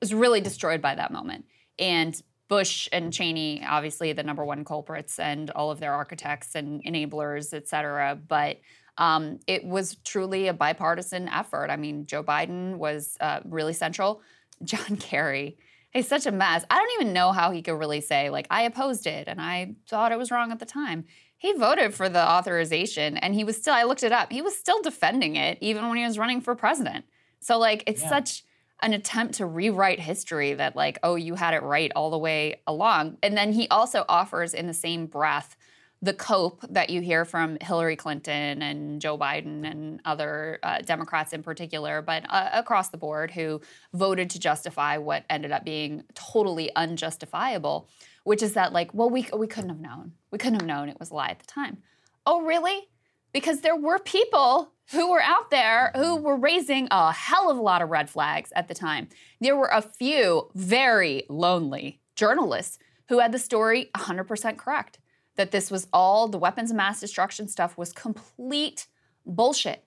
was 0.00 0.14
really 0.14 0.40
destroyed 0.40 0.80
by 0.80 0.94
that 0.94 1.12
moment. 1.12 1.44
And 1.78 2.20
Bush 2.48 2.88
and 2.92 3.12
Cheney, 3.12 3.62
obviously 3.66 4.12
the 4.12 4.22
number 4.22 4.44
one 4.44 4.64
culprits, 4.64 5.18
and 5.18 5.50
all 5.50 5.70
of 5.70 5.80
their 5.80 5.92
architects 5.92 6.54
and 6.54 6.82
enablers, 6.84 7.52
et 7.52 7.68
cetera. 7.68 8.16
But 8.16 8.60
um, 8.96 9.38
it 9.46 9.64
was 9.64 9.96
truly 10.04 10.48
a 10.48 10.54
bipartisan 10.54 11.28
effort. 11.28 11.70
I 11.70 11.76
mean, 11.76 12.06
Joe 12.06 12.24
Biden 12.24 12.76
was 12.78 13.16
uh, 13.20 13.40
really 13.44 13.74
central. 13.74 14.22
John 14.64 14.96
Kerry, 14.96 15.56
he's 15.92 16.08
such 16.08 16.26
a 16.26 16.32
mess. 16.32 16.64
I 16.68 16.78
don't 16.78 17.00
even 17.00 17.12
know 17.12 17.30
how 17.32 17.50
he 17.52 17.62
could 17.62 17.78
really 17.78 18.00
say, 18.00 18.30
like, 18.30 18.46
I 18.50 18.62
opposed 18.62 19.06
it 19.06 19.28
and 19.28 19.40
I 19.40 19.74
thought 19.88 20.10
it 20.10 20.18
was 20.18 20.30
wrong 20.30 20.50
at 20.50 20.58
the 20.58 20.66
time. 20.66 21.04
He 21.36 21.52
voted 21.52 21.94
for 21.94 22.08
the 22.08 22.28
authorization 22.28 23.16
and 23.18 23.34
he 23.34 23.44
was 23.44 23.56
still, 23.56 23.74
I 23.74 23.84
looked 23.84 24.02
it 24.02 24.10
up, 24.10 24.32
he 24.32 24.42
was 24.42 24.56
still 24.58 24.82
defending 24.82 25.36
it 25.36 25.58
even 25.60 25.86
when 25.88 25.96
he 25.98 26.04
was 26.04 26.18
running 26.18 26.40
for 26.40 26.56
president. 26.56 27.04
So, 27.38 27.58
like, 27.58 27.84
it's 27.86 28.02
Yeah. 28.02 28.08
such 28.08 28.42
an 28.80 28.92
attempt 28.92 29.34
to 29.34 29.46
rewrite 29.46 30.00
history 30.00 30.54
that, 30.54 30.76
like, 30.76 30.98
oh, 31.02 31.16
you 31.16 31.34
had 31.34 31.54
it 31.54 31.62
right 31.62 31.90
all 31.96 32.10
the 32.10 32.18
way 32.18 32.60
along. 32.66 33.18
And 33.22 33.36
then 33.36 33.52
he 33.52 33.68
also 33.68 34.04
offers 34.08 34.54
in 34.54 34.66
the 34.66 34.74
same 34.74 35.06
breath 35.06 35.56
the 36.00 36.14
cope 36.14 36.64
that 36.70 36.90
you 36.90 37.00
hear 37.00 37.24
from 37.24 37.58
Hillary 37.60 37.96
Clinton 37.96 38.62
and 38.62 39.00
Joe 39.00 39.18
Biden 39.18 39.68
and 39.68 40.00
other 40.04 40.60
uh, 40.62 40.78
Democrats 40.82 41.32
in 41.32 41.42
particular, 41.42 42.02
but 42.02 42.24
uh, 42.28 42.50
across 42.52 42.90
the 42.90 42.96
board 42.96 43.32
who 43.32 43.60
voted 43.92 44.30
to 44.30 44.38
justify 44.38 44.96
what 44.96 45.24
ended 45.28 45.50
up 45.50 45.64
being 45.64 46.04
totally 46.14 46.70
unjustifiable, 46.76 47.88
which 48.22 48.44
is 48.44 48.52
that 48.52 48.72
like, 48.72 48.94
well, 48.94 49.10
we 49.10 49.26
we 49.36 49.48
couldn't 49.48 49.70
have 49.70 49.80
known, 49.80 50.12
we 50.30 50.38
couldn't 50.38 50.60
have 50.60 50.68
known 50.68 50.88
it 50.88 51.00
was 51.00 51.10
a 51.10 51.14
lie 51.14 51.30
at 51.30 51.40
the 51.40 51.46
time. 51.46 51.78
Oh, 52.24 52.42
really? 52.42 52.88
Because 53.32 53.60
there 53.60 53.76
were 53.76 53.98
people 53.98 54.72
who 54.92 55.10
were 55.10 55.20
out 55.20 55.50
there 55.50 55.92
who 55.94 56.16
were 56.16 56.36
raising 56.36 56.88
a 56.90 57.12
hell 57.12 57.50
of 57.50 57.58
a 57.58 57.62
lot 57.62 57.82
of 57.82 57.90
red 57.90 58.08
flags 58.08 58.52
at 58.56 58.68
the 58.68 58.74
time. 58.74 59.08
There 59.40 59.56
were 59.56 59.68
a 59.68 59.82
few 59.82 60.50
very 60.54 61.24
lonely 61.28 62.00
journalists 62.16 62.78
who 63.08 63.18
had 63.18 63.32
the 63.32 63.38
story 63.38 63.90
100% 63.94 64.56
correct 64.56 64.98
that 65.36 65.50
this 65.50 65.70
was 65.70 65.86
all 65.92 66.28
the 66.28 66.38
weapons 66.38 66.70
of 66.70 66.76
mass 66.76 67.00
destruction 67.00 67.48
stuff 67.48 67.78
was 67.78 67.92
complete 67.92 68.86
bullshit. 69.24 69.84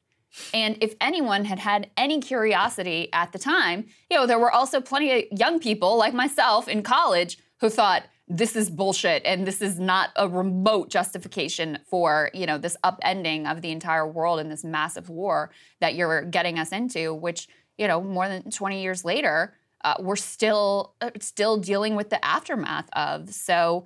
And 0.54 0.78
if 0.82 0.96
anyone 1.02 1.46
had 1.46 1.60
had 1.60 1.90
any 1.98 2.22
curiosity 2.22 3.10
at 3.12 3.34
the 3.34 3.40
time, 3.40 3.86
you 4.10 4.18
know, 4.18 4.26
there 4.26 4.40
were 4.40 4.52
also 4.52 4.80
plenty 4.80 5.12
of 5.12 5.40
young 5.40 5.60
people 5.60 5.98
like 5.98 6.14
myself 6.14 6.68
in 6.68 6.84
college 6.84 7.38
who 7.60 7.70
thought 7.70 8.04
this 8.38 8.56
is 8.56 8.70
bullshit 8.70 9.24
and 9.26 9.46
this 9.46 9.62
is 9.62 9.80
not 9.80 10.10
a 10.16 10.28
remote 10.28 10.90
justification 10.90 11.80
for, 11.86 12.32
you 12.34 12.46
know, 12.46 12.58
this 12.58 12.78
upending 12.84 13.50
of 13.52 13.62
the 13.62 13.72
entire 13.72 14.08
world 14.08 14.40
and 14.40 14.52
this 14.52 14.64
massive 14.64 15.10
war 15.10 15.52
that 15.80 15.96
you're 15.96 16.24
getting 16.24 16.58
us 16.58 16.72
into, 16.72 17.14
which 17.14 17.48
you 17.78 17.88
know, 17.88 18.00
more 18.00 18.28
than 18.28 18.52
20 18.52 18.82
years 18.82 19.04
later, 19.04 19.56
uh, 19.84 19.96
we're 20.00 20.16
still 20.16 20.94
uh, 21.02 21.10
still 21.20 21.58
dealing 21.58 21.96
with 21.96 22.12
the 22.12 22.24
aftermath 22.24 22.88
of. 22.94 23.34
So 23.34 23.86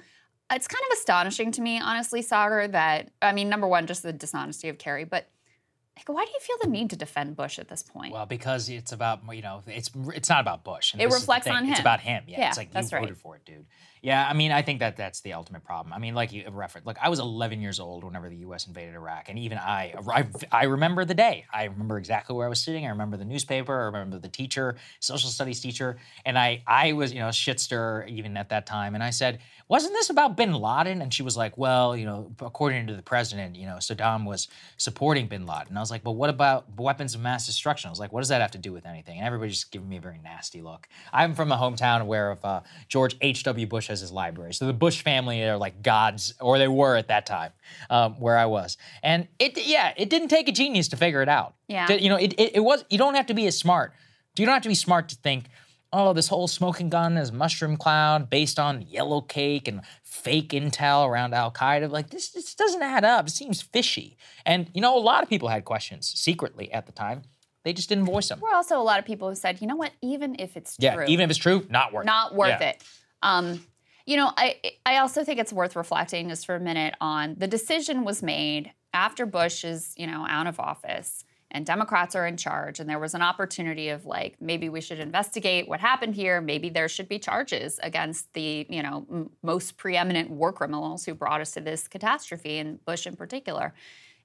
it's 0.52 0.68
kind 0.68 0.84
of 0.92 0.98
astonishing 0.98 1.52
to 1.54 1.62
me, 1.62 1.80
honestly, 1.80 2.22
Saagar, 2.22 2.70
that 2.72 3.12
I 3.22 3.32
mean, 3.32 3.48
number 3.48 3.68
one, 3.68 3.88
just 3.88 4.04
the 4.04 4.12
dishonesty 4.12 4.68
of 4.68 4.78
Kerry, 4.78 5.06
but 5.06 5.30
like, 5.98 6.10
why 6.10 6.26
do 6.26 6.32
you 6.32 6.40
feel 6.42 6.58
the 6.62 6.68
need 6.70 6.90
to 6.90 6.98
defend 6.98 7.38
Bush 7.38 7.58
at 7.58 7.70
this 7.70 7.82
point? 7.82 8.12
Well, 8.12 8.26
because 8.26 8.68
it's 8.68 8.92
about 8.92 9.22
you 9.32 9.42
know 9.42 9.62
it's 9.66 9.90
it's 10.14 10.28
not 10.28 10.42
about 10.42 10.66
Bush. 10.66 10.92
And 10.92 11.02
It 11.02 11.06
this 11.06 11.16
is 11.16 11.22
the 11.22 11.24
reflects 11.24 11.48
on 11.48 11.64
him. 11.64 11.72
It's 11.72 11.80
about 11.80 12.02
him. 12.02 12.24
Yeah, 12.28 12.40
Yeah, 12.40 12.48
it's 12.50 12.58
like 12.58 12.72
that's 12.72 12.92
you 12.92 12.98
right. 12.98 13.04
voted 13.04 13.18
for 13.18 13.38
it, 13.38 13.46
dude. 13.46 13.66
Yeah, 14.06 14.24
I 14.30 14.34
mean, 14.34 14.52
I 14.52 14.62
think 14.62 14.82
that 14.82 14.98
that's 14.98 15.22
the 15.22 15.34
ultimate 15.34 15.64
problem. 15.64 15.92
I 15.92 15.98
mean, 15.98 16.14
like 16.14 16.32
you 16.32 16.44
referenced, 16.52 16.86
look, 16.86 16.98
I 17.02 17.10
was 17.10 17.18
11 17.18 17.60
years 17.60 17.80
old 17.80 18.04
whenever 18.04 18.30
the 18.30 18.36
U.S. 18.36 18.68
invaded 18.68 18.94
Iraq, 18.94 19.30
and 19.30 19.40
even 19.40 19.58
I, 19.58 19.96
I, 20.08 20.28
I 20.52 20.66
remember 20.66 21.06
the 21.06 21.16
day. 21.16 21.46
I 21.52 21.64
remember 21.64 21.98
exactly 21.98 22.36
where 22.36 22.46
I 22.46 22.50
was 22.50 22.62
sitting. 22.62 22.86
I 22.86 22.90
remember 22.90 23.18
the 23.18 23.26
newspaper. 23.26 23.74
I 23.74 23.86
remember 23.86 24.20
the 24.20 24.30
teacher, 24.30 24.76
social 25.00 25.32
studies 25.32 25.60
teacher, 25.60 25.98
and 26.24 26.38
I, 26.38 26.62
I 26.68 26.94
was, 26.94 27.14
you 27.14 27.20
know, 27.20 27.32
shit 27.32 27.60
stir 27.60 28.06
even 28.08 28.38
at 28.38 28.50
that 28.50 28.68
time. 28.68 28.94
And 28.94 29.04
I 29.04 29.10
said, 29.10 29.40
wasn't 29.68 29.94
this 29.94 30.12
about 30.12 30.38
Bin 30.38 30.54
Laden? 30.54 31.02
And 31.02 31.12
she 31.12 31.24
was 31.24 31.36
like, 31.36 31.58
well, 31.58 31.98
you 31.98 32.06
know, 32.06 32.32
according 32.42 32.86
to 32.86 32.96
the 32.96 33.02
president, 33.02 33.56
you 33.56 33.66
know, 33.66 33.78
Saddam 33.78 34.24
was 34.28 34.48
supporting 34.78 35.26
Bin 35.26 35.48
Laden. 35.48 35.70
And 35.70 35.80
I 35.80 35.82
was 35.82 35.90
like, 35.90 36.04
but 36.04 36.12
what 36.12 36.30
about 36.30 36.66
weapons 36.78 37.16
of 37.16 37.22
mass 37.22 37.48
destruction? 37.48 37.88
I 37.88 37.92
was 37.92 38.00
like, 38.00 38.14
what 38.14 38.22
does 38.22 38.30
that 38.30 38.42
have 38.42 38.52
to 38.52 38.60
do 38.60 38.72
with 38.72 38.86
anything? 38.86 39.18
And 39.18 39.26
everybody's 39.26 39.56
just 39.56 39.72
giving 39.72 39.90
me 39.90 39.98
a 39.98 40.02
very 40.02 40.20
nasty 40.24 40.62
look. 40.62 40.88
I'm 41.12 41.34
from 41.34 41.52
a 41.52 41.58
hometown 41.58 42.06
where 42.06 42.30
of 42.30 42.46
uh, 42.46 42.62
George 42.88 43.18
H.W. 43.22 43.66
Bush 43.66 43.88
has 43.96 44.02
his 44.02 44.12
library. 44.12 44.54
So 44.54 44.66
the 44.68 44.74
Bush 44.74 45.02
family 45.02 45.42
are 45.44 45.58
like 45.58 45.82
gods, 45.82 46.34
or 46.40 46.58
they 46.58 46.68
were 46.68 46.96
at 46.96 47.08
that 47.08 47.26
time 47.26 47.52
um, 47.90 48.20
where 48.20 48.38
I 48.38 48.46
was. 48.46 48.78
And 49.02 49.28
it, 49.40 49.58
yeah, 49.66 49.94
it 49.98 50.10
didn't 50.10 50.28
take 50.30 50.48
a 50.48 50.52
genius 50.52 50.88
to 50.90 50.98
figure 50.98 51.22
it 51.22 51.30
out. 51.30 51.56
Yeah. 51.68 51.92
You 51.92 52.10
know, 52.10 52.18
it, 52.18 52.34
it, 52.34 52.56
it 52.56 52.60
was, 52.60 52.84
you 52.90 52.98
don't 52.98 53.16
have 53.16 53.28
to 53.28 53.34
be 53.34 53.48
as 53.48 53.58
smart. 53.58 53.94
You 54.38 54.46
don't 54.46 54.54
have 54.54 54.64
to 54.64 54.70
be 54.70 54.76
smart 54.76 55.10
to 55.10 55.16
think, 55.16 55.46
oh, 55.94 56.12
this 56.12 56.28
whole 56.28 56.48
smoking 56.48 56.90
gun 56.90 57.16
is 57.16 57.32
mushroom 57.32 57.78
cloud 57.78 58.30
based 58.30 58.60
on 58.60 58.82
yellow 58.82 59.22
cake 59.22 59.68
and 59.68 59.82
fake 60.04 60.50
intel 60.50 61.08
around 61.08 61.34
Al 61.34 61.52
Qaeda. 61.52 61.90
Like 61.90 62.10
this, 62.10 62.32
this 62.32 62.54
doesn't 62.54 62.82
add 62.82 63.06
up. 63.06 63.28
It 63.28 63.32
seems 63.32 63.62
fishy. 63.62 64.18
And 64.46 64.70
you 64.74 64.82
know, 64.82 64.98
a 64.98 65.00
lot 65.00 65.24
of 65.24 65.30
people 65.30 65.48
had 65.48 65.64
questions 65.64 66.12
secretly 66.14 66.72
at 66.74 66.86
the 66.86 66.92
time. 66.92 67.22
They 67.64 67.74
just 67.74 67.90
didn't 67.90 68.06
voice 68.06 68.28
them. 68.30 68.40
There 68.42 68.50
were 68.52 68.56
also 68.56 68.80
a 68.80 68.84
lot 68.84 69.00
of 69.00 69.06
people 69.06 69.30
who 69.30 69.36
said, 69.36 69.60
you 69.62 69.68
know 69.68 69.76
what, 69.76 69.92
even 70.02 70.36
if 70.38 70.56
it's 70.56 70.76
Yeah, 70.78 70.96
true, 70.96 71.06
even 71.08 71.24
if 71.24 71.30
it's 71.32 71.40
true, 71.40 71.66
not 71.70 71.94
worth 71.94 72.04
it. 72.04 72.08
not 72.08 72.36
worth 72.36 72.62
Yeah. 72.62 72.70
it. 72.70 72.84
Um, 73.24 73.66
you 74.06 74.18
know, 74.18 74.32
I 74.38 74.60
I 74.86 74.98
also 74.98 75.24
think 75.24 75.40
it's 75.40 75.54
worth 75.54 75.76
reflecting 75.76 76.30
just 76.30 76.46
for 76.46 76.56
a 76.56 76.60
minute 76.60 76.96
on 77.02 77.36
the 77.38 77.48
decision 77.48 78.04
was 78.04 78.22
made 78.22 78.72
after 78.94 79.26
Bush 79.26 79.64
is 79.64 79.94
you 79.98 80.08
know 80.08 80.26
out 80.30 80.48
of 80.48 80.60
office 80.60 81.24
and 81.52 81.66
Democrats 81.66 82.16
are 82.16 82.28
in 82.28 82.38
charge, 82.38 82.80
and 82.80 82.90
there 82.90 83.00
was 83.00 83.14
an 83.14 83.22
opportunity 83.22 83.90
of 83.90 84.06
like 84.06 84.36
maybe 84.42 84.68
we 84.70 84.82
should 84.82 85.00
investigate 85.00 85.68
what 85.68 85.80
happened 85.80 86.16
here. 86.16 86.42
Maybe 86.42 86.70
there 86.70 86.90
should 86.90 87.08
be 87.08 87.18
charges 87.18 87.80
against 87.82 88.34
the 88.34 88.68
you 88.70 88.84
know 88.84 89.06
m- 89.10 89.30
most 89.42 89.78
preeminent 89.78 90.30
war 90.30 90.54
criminals 90.54 91.06
who 91.06 91.14
brought 91.14 91.42
us 91.42 91.52
to 91.52 91.62
this 91.62 91.88
catastrophe, 91.88 92.58
and 92.60 92.84
Bush 92.86 93.08
in 93.08 93.16
particular. 93.16 93.74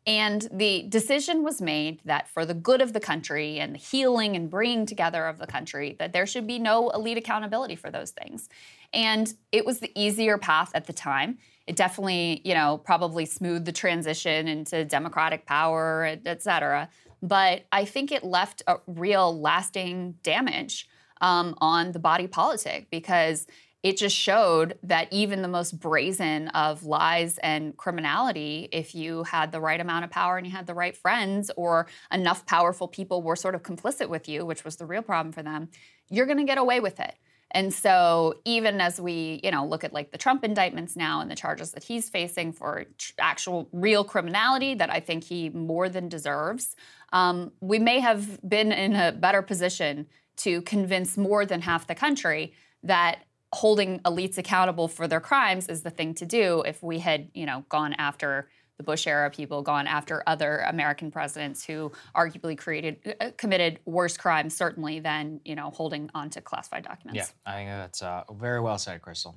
And 0.07 0.49
the 0.51 0.87
decision 0.89 1.43
was 1.43 1.61
made 1.61 2.01
that 2.07 2.27
for 2.29 2.47
the 2.47 2.55
good 2.55 2.81
of 2.81 2.95
the 2.95 3.01
country 3.01 3.61
and 3.61 3.75
the 3.75 3.79
healing 3.79 4.35
and 4.35 4.49
bringing 4.49 4.87
together 4.87 5.27
of 5.27 5.39
the 5.39 5.47
country, 5.47 5.95
that 5.99 6.13
there 6.13 6.27
should 6.27 6.47
be 6.47 6.59
no 6.59 6.89
elite 6.91 7.19
accountability 7.19 7.77
for 7.77 7.91
those 7.91 8.11
things. 8.11 8.49
And 8.95 9.33
it 9.53 9.67
was 9.67 9.81
the 9.81 9.93
easier 9.95 10.39
path 10.39 10.71
at 10.75 10.87
the 10.87 10.93
time. 10.93 11.39
It 11.67 11.77
definitely, 11.77 12.41
you 12.45 12.55
know, 12.55 12.79
probably 12.79 13.27
smoothed 13.27 13.67
the 13.67 13.73
transition 13.73 14.49
into 14.49 14.85
democratic 14.85 15.45
power, 15.47 16.05
et 16.05 16.23
et 16.25 16.43
cetera. 16.43 16.89
But 17.23 17.67
I 17.71 17.85
think 17.85 18.11
it 18.11 18.25
left 18.25 18.63
a 18.67 18.79
real 18.87 19.39
lasting 19.39 20.15
damage 20.23 20.89
um, 21.21 21.55
on 21.59 21.93
the 21.93 21.99
body 21.99 22.27
politic 22.27 22.89
because 22.91 23.47
it 23.83 23.97
just 23.97 24.17
showed 24.17 24.79
that 24.83 25.09
even 25.11 25.41
the 25.41 25.49
most 25.49 25.79
brazen 25.79 26.49
of 26.49 26.85
lies 26.85 27.39
and 27.39 27.77
criminality, 27.77 28.69
if 28.73 28.95
you 28.95 29.25
had 29.25 29.53
the 29.53 29.61
right 29.61 29.81
amount 29.81 30.05
of 30.05 30.11
power 30.11 30.37
and 30.37 30.47
you 30.47 30.53
had 30.53 30.67
the 30.67 30.75
right 30.75 30.97
friends, 30.97 31.51
or 31.57 31.87
enough 32.13 32.45
powerful 32.45 32.89
people 32.89 33.23
were 33.23 33.37
sort 33.37 33.55
of 33.55 33.63
complicit 33.63 34.09
with 34.09 34.29
you, 34.29 34.45
which 34.45 34.65
was 34.65 34.77
the 34.77 34.85
real 34.85 35.03
problem 35.03 35.33
for 35.33 35.43
them, 35.43 35.69
you're 36.11 36.27
going 36.27 36.39
to 36.39 36.45
get 36.45 36.59
away 36.59 36.81
with 36.81 37.01
it. 37.01 37.15
And 37.53 37.75
so, 37.75 38.35
even 38.45 38.81
as 38.81 39.01
we, 39.01 39.41
you 39.43 39.51
know, 39.51 39.67
look 39.67 39.83
at 39.83 39.93
like 39.93 40.13
the 40.13 40.19
Trump 40.19 40.45
indictments 40.45 40.95
now 40.95 41.21
and 41.21 41.31
the 41.31 41.35
charges 41.35 41.73
that 41.73 41.83
he's 41.83 42.09
facing 42.09 42.53
for 42.53 42.85
tr- 42.97 43.13
actual 43.19 43.69
real 43.73 44.05
criminality 44.05 44.75
that 44.75 44.91
I 44.91 45.01
think 45.01 45.25
he 45.25 45.51
more 45.51 45.89
than 45.89 46.09
deserves, 46.09 46.77
um, 47.13 47.51
we 47.61 47.81
may 47.81 47.99
have 47.99 48.41
been 48.49 48.71
in 48.71 48.95
a 48.95 49.11
better 49.11 49.43
position 49.43 50.07
to 50.37 50.63
convince 50.63 51.17
more 51.17 51.45
than 51.45 51.61
half 51.63 51.89
the 51.89 51.95
country 51.95 52.53
that 52.85 53.25
holding 53.53 53.99
elites 54.01 54.39
accountable 54.39 54.89
for 54.89 55.09
their 55.09 55.21
crimes 55.21 55.69
is 55.69 55.83
the 55.83 55.91
thing 55.91 56.15
to 56.15 56.27
do 56.27 56.63
if 56.63 56.83
we 56.83 56.99
had, 56.99 57.29
you 57.35 57.47
know, 57.47 57.65
gone 57.69 57.95
after 57.95 58.49
the 58.77 58.85
Bush 58.85 59.07
era 59.07 59.31
people, 59.31 59.61
gone 59.61 59.87
after 59.87 60.23
other 60.27 60.65
American 60.67 61.11
presidents 61.11 61.65
who 61.67 61.93
arguably 62.17 62.57
created 62.57 63.15
uh, 63.21 63.31
committed 63.37 63.79
worse 63.85 64.17
crimes 64.17 64.57
certainly 64.57 65.01
than, 65.01 65.41
you 65.45 65.55
know, 65.55 65.71
holding 65.71 66.11
onto 66.15 66.41
classified 66.41 66.85
documents. 66.85 67.17
Yeah, 67.45 67.53
I 67.53 67.57
think 67.57 67.69
that's 67.69 68.03
uh, 68.03 68.25
very 68.33 68.61
well 68.61 68.79
said, 68.79 69.03
Crystal. 69.03 69.37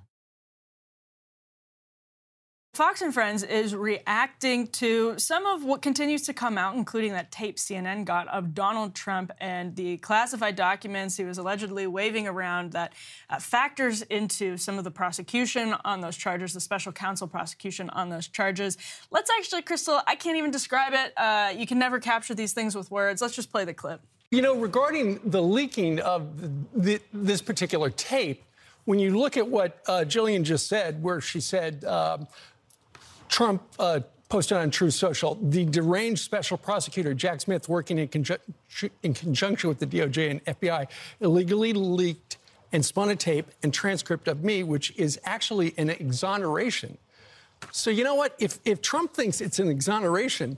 Fox 2.73 3.03
and 3.03 3.13
Friends 3.13 3.43
is 3.43 3.75
reacting 3.75 4.65
to 4.65 5.13
some 5.19 5.45
of 5.45 5.63
what 5.63 5.83
continues 5.83 6.23
to 6.23 6.33
come 6.33 6.57
out, 6.57 6.73
including 6.73 7.13
that 7.13 7.31
tape 7.31 7.57
CNN 7.57 8.03
got 8.03 8.27
of 8.29 8.55
Donald 8.55 8.95
Trump 8.95 9.31
and 9.39 9.75
the 9.75 9.97
classified 9.97 10.55
documents 10.55 11.15
he 11.15 11.23
was 11.23 11.38
allegedly 11.38 11.86
waving 11.86 12.27
around 12.27 12.71
that 12.71 12.93
uh, 13.29 13.38
factors 13.38 14.01
into 14.01 14.57
some 14.57 14.79
of 14.79 14.83
the 14.83 14.89
prosecution 14.89 15.75
on 15.86 16.01
those 16.01 16.17
charges, 16.17 16.53
the 16.53 16.59
special 16.59 16.91
counsel 16.91 17.27
prosecution 17.27 17.91
on 17.91 18.09
those 18.09 18.27
charges. 18.27 18.75
Let's 19.12 19.29
actually, 19.38 19.62
Crystal, 19.62 20.01
I 20.07 20.15
can't 20.15 20.38
even 20.38 20.49
describe 20.49 20.93
it. 20.93 21.13
Uh, 21.15 21.53
you 21.55 21.67
can 21.67 21.77
never 21.77 21.99
capture 21.99 22.33
these 22.33 22.53
things 22.53 22.73
with 22.75 22.89
words. 22.89 23.21
Let's 23.21 23.36
just 23.36 23.51
play 23.51 23.65
the 23.65 23.75
clip. 23.75 24.01
You 24.31 24.41
know, 24.41 24.55
regarding 24.55 25.19
the 25.23 25.43
leaking 25.43 25.99
of 25.99 26.73
the, 26.73 26.99
this 27.13 27.39
particular 27.39 27.91
tape, 27.91 28.43
when 28.86 28.99
you 28.99 29.17
look 29.17 29.38
at 29.38 29.47
what 29.47 29.79
uh, 29.88 30.03
Jillian 30.05 30.43
just 30.43 30.67
said, 30.67 31.01
where 31.01 31.21
she 31.21 31.39
said 31.39 31.86
um, 31.86 32.27
Trump 33.29 33.63
uh, 33.79 34.01
posted 34.29 34.57
on 34.57 34.71
Truth 34.71 34.95
Social, 34.95 35.38
the 35.41 35.65
deranged 35.65 36.21
special 36.21 36.57
prosecutor 36.57 37.13
Jack 37.13 37.41
Smith, 37.41 37.69
working 37.69 37.99
in, 37.99 38.07
conju- 38.07 38.39
in 39.03 39.13
conjunction 39.13 39.69
with 39.69 39.79
the 39.79 39.86
DOJ 39.86 40.31
and 40.31 40.45
FBI, 40.45 40.88
illegally 41.19 41.73
leaked 41.73 42.38
and 42.71 42.83
spun 42.83 43.09
a 43.09 43.15
tape 43.15 43.51
and 43.62 43.73
transcript 43.73 44.27
of 44.27 44.43
me, 44.43 44.63
which 44.63 44.91
is 44.97 45.19
actually 45.23 45.73
an 45.77 45.89
exoneration. 45.89 46.97
So 47.71 47.89
you 47.89 48.03
know 48.03 48.15
what? 48.15 48.36
If 48.39 48.59
if 48.65 48.81
Trump 48.81 49.13
thinks 49.13 49.39
it's 49.39 49.59
an 49.59 49.69
exoneration 49.69 50.57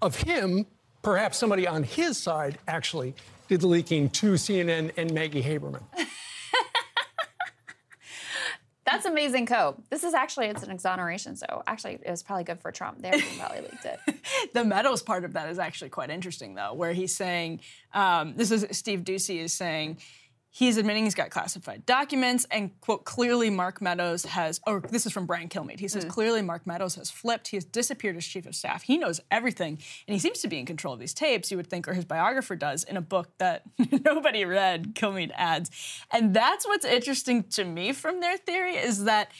of 0.00 0.16
him, 0.16 0.66
perhaps 1.02 1.38
somebody 1.38 1.68
on 1.68 1.82
his 1.84 2.16
side 2.16 2.58
actually 2.66 3.14
did 3.48 3.60
the 3.60 3.66
leaking 3.66 4.10
to 4.10 4.32
CNN 4.32 4.92
and 4.96 5.12
Maggie 5.12 5.42
Haberman. 5.42 5.82
That's 8.92 9.06
amazing 9.06 9.46
code. 9.46 9.76
This 9.88 10.04
is 10.04 10.12
actually 10.12 10.48
it's 10.48 10.62
an 10.62 10.70
exoneration, 10.70 11.34
so 11.34 11.62
actually 11.66 11.94
it 12.02 12.10
was 12.10 12.22
probably 12.22 12.44
good 12.44 12.60
for 12.60 12.70
Trump. 12.70 13.00
They 13.00 13.22
probably 13.38 13.62
leaked 13.62 13.86
it. 13.86 13.98
the 14.52 14.64
Meadows 14.64 15.02
part 15.02 15.24
of 15.24 15.32
that 15.32 15.48
is 15.48 15.58
actually 15.58 15.88
quite 15.88 16.10
interesting, 16.10 16.54
though, 16.54 16.74
where 16.74 16.92
he's 16.92 17.14
saying, 17.16 17.60
um, 17.94 18.34
this 18.36 18.50
is 18.50 18.66
Steve 18.70 19.00
Doocy 19.00 19.38
is 19.38 19.54
saying, 19.54 19.96
he's 20.54 20.76
admitting 20.76 21.04
he's 21.04 21.14
got 21.14 21.30
classified 21.30 21.84
documents 21.86 22.46
and, 22.50 22.78
quote, 22.82 23.04
clearly 23.04 23.48
Mark 23.48 23.80
Meadows 23.80 24.26
has, 24.26 24.60
or 24.66 24.80
this 24.80 25.06
is 25.06 25.12
from 25.12 25.24
Brian 25.24 25.48
Kilmeade. 25.48 25.80
He 25.80 25.88
says, 25.88 26.04
mm. 26.04 26.10
clearly 26.10 26.42
Mark 26.42 26.66
Meadows 26.66 26.94
has 26.96 27.10
flipped. 27.10 27.48
He 27.48 27.56
has 27.56 27.64
disappeared 27.64 28.16
as 28.16 28.26
chief 28.26 28.44
of 28.44 28.54
staff. 28.54 28.82
He 28.82 28.98
knows 28.98 29.18
everything. 29.30 29.78
And 30.06 30.14
he 30.14 30.18
seems 30.18 30.40
to 30.40 30.48
be 30.48 30.58
in 30.58 30.66
control 30.66 30.92
of 30.92 31.00
these 31.00 31.14
tapes, 31.14 31.50
you 31.50 31.56
would 31.56 31.68
think, 31.68 31.88
or 31.88 31.94
his 31.94 32.04
biographer 32.04 32.54
does, 32.54 32.84
in 32.84 32.98
a 32.98 33.00
book 33.00 33.30
that 33.38 33.62
nobody 34.04 34.44
read, 34.44 34.94
Kilmeade 34.94 35.32
adds. 35.34 35.70
And 36.10 36.34
that's 36.34 36.66
what's 36.66 36.84
interesting 36.84 37.44
to 37.44 37.64
me 37.64 37.94
from 37.94 38.20
their 38.20 38.36
theory 38.36 38.76
is 38.76 39.04
that 39.04 39.32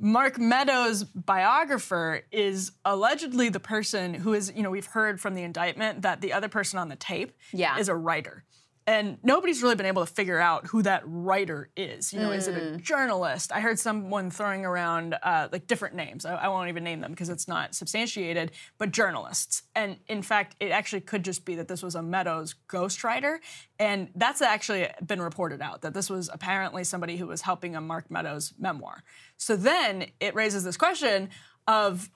Mark 0.00 0.38
Meadows' 0.38 1.04
biographer 1.04 2.22
is 2.32 2.72
allegedly 2.86 3.50
the 3.50 3.60
person 3.60 4.14
who 4.14 4.32
is, 4.32 4.50
you 4.56 4.62
know, 4.62 4.70
we've 4.70 4.86
heard 4.86 5.20
from 5.20 5.34
the 5.34 5.42
indictment 5.42 6.00
that 6.00 6.22
the 6.22 6.32
other 6.32 6.48
person 6.48 6.78
on 6.78 6.88
the 6.88 6.96
tape 6.96 7.32
Yeah. 7.52 7.78
is 7.78 7.90
a 7.90 7.94
writer. 7.94 8.44
And 8.88 9.18
nobody's 9.24 9.62
really 9.64 9.74
been 9.74 9.86
able 9.86 10.06
to 10.06 10.12
figure 10.12 10.38
out 10.38 10.68
who 10.68 10.80
that 10.82 11.02
writer 11.04 11.70
is. 11.76 12.12
You 12.12 12.20
know, 12.20 12.30
is 12.30 12.46
it 12.46 12.54
Mm. 12.54 12.74
a 12.74 12.76
journalist? 12.78 13.50
I 13.52 13.60
heard 13.60 13.80
someone 13.80 14.30
throwing 14.30 14.64
around 14.64 15.14
uh, 15.24 15.48
like 15.50 15.66
different 15.66 15.96
names. 15.96 16.24
I, 16.24 16.34
I 16.36 16.48
won't 16.48 16.68
even 16.68 16.84
name 16.84 17.00
them 17.00 17.10
because 17.10 17.28
it's 17.28 17.48
not 17.48 17.74
substantiated, 17.74 18.52
but 18.78 18.92
journalists. 18.92 19.62
And 19.74 19.96
in 20.06 20.22
fact, 20.22 20.54
it 20.60 20.70
actually 20.70 21.00
could 21.00 21.24
just 21.24 21.44
be 21.44 21.56
that 21.56 21.66
this 21.66 21.82
was 21.82 21.96
a 21.96 22.02
Meadows 22.02 22.54
ghostwriter. 22.68 23.38
And 23.80 24.08
that's 24.14 24.40
actually 24.40 24.88
been 25.04 25.20
reported 25.20 25.60
out 25.60 25.82
that 25.82 25.92
this 25.92 26.08
was 26.08 26.30
apparently 26.32 26.84
somebody 26.84 27.16
who 27.16 27.26
was 27.26 27.42
helping 27.42 27.74
a 27.74 27.80
Mark 27.80 28.08
Meadows 28.08 28.54
memoir. 28.56 29.02
So 29.36 29.56
then 29.56 30.06
it 30.20 30.34
raises 30.36 30.62
this 30.62 30.76
question 30.76 31.30
of 31.66 32.08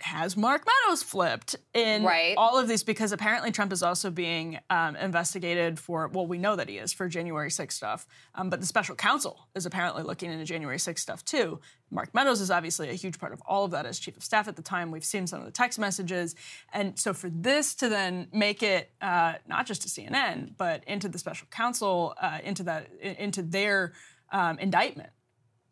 has 0.00 0.36
Mark 0.36 0.64
Meadows 0.64 1.02
flipped 1.02 1.56
in 1.74 2.04
Right. 2.04 2.34
all 2.36 2.58
of 2.58 2.68
these? 2.68 2.82
Because 2.84 3.10
apparently 3.12 3.50
Trump 3.50 3.72
is 3.72 3.82
also 3.82 4.10
being 4.10 4.58
um, 4.70 4.94
investigated 4.96 5.78
for, 5.78 6.08
well, 6.08 6.26
we 6.26 6.38
know 6.38 6.54
that 6.56 6.68
he 6.68 6.78
is 6.78 6.92
for 6.92 7.08
January 7.08 7.50
6th 7.50 7.72
stuff, 7.72 8.06
um, 8.34 8.48
but 8.50 8.60
the 8.60 8.66
special 8.66 8.94
counsel 8.94 9.48
is 9.54 9.66
apparently 9.66 10.02
looking 10.02 10.30
into 10.30 10.44
January 10.44 10.78
6th 10.78 10.98
stuff 11.00 11.24
too. 11.24 11.60
Mark 11.90 12.14
Meadows 12.14 12.40
is 12.40 12.50
obviously 12.50 12.90
a 12.90 12.94
huge 12.94 13.18
part 13.18 13.32
of 13.32 13.40
all 13.46 13.64
of 13.64 13.70
that 13.72 13.86
as 13.86 13.98
chief 13.98 14.16
of 14.16 14.22
staff 14.22 14.46
at 14.46 14.56
the 14.56 14.62
time. 14.62 14.90
We've 14.90 15.04
seen 15.04 15.26
some 15.26 15.40
of 15.40 15.46
the 15.46 15.52
text 15.52 15.78
messages. 15.78 16.34
And 16.72 16.98
so 16.98 17.12
for 17.12 17.28
this 17.30 17.74
to 17.76 17.88
then 17.88 18.28
make 18.32 18.62
it 18.62 18.90
uh, 19.00 19.34
not 19.48 19.66
just 19.66 19.82
to 19.82 19.88
CNN, 19.88 20.52
but 20.56 20.84
into 20.86 21.08
the 21.08 21.18
special 21.18 21.48
counsel, 21.50 22.14
uh, 22.20 22.38
into, 22.44 22.62
that, 22.64 22.88
into 23.00 23.42
their 23.42 23.94
um, 24.30 24.58
indictment, 24.58 25.10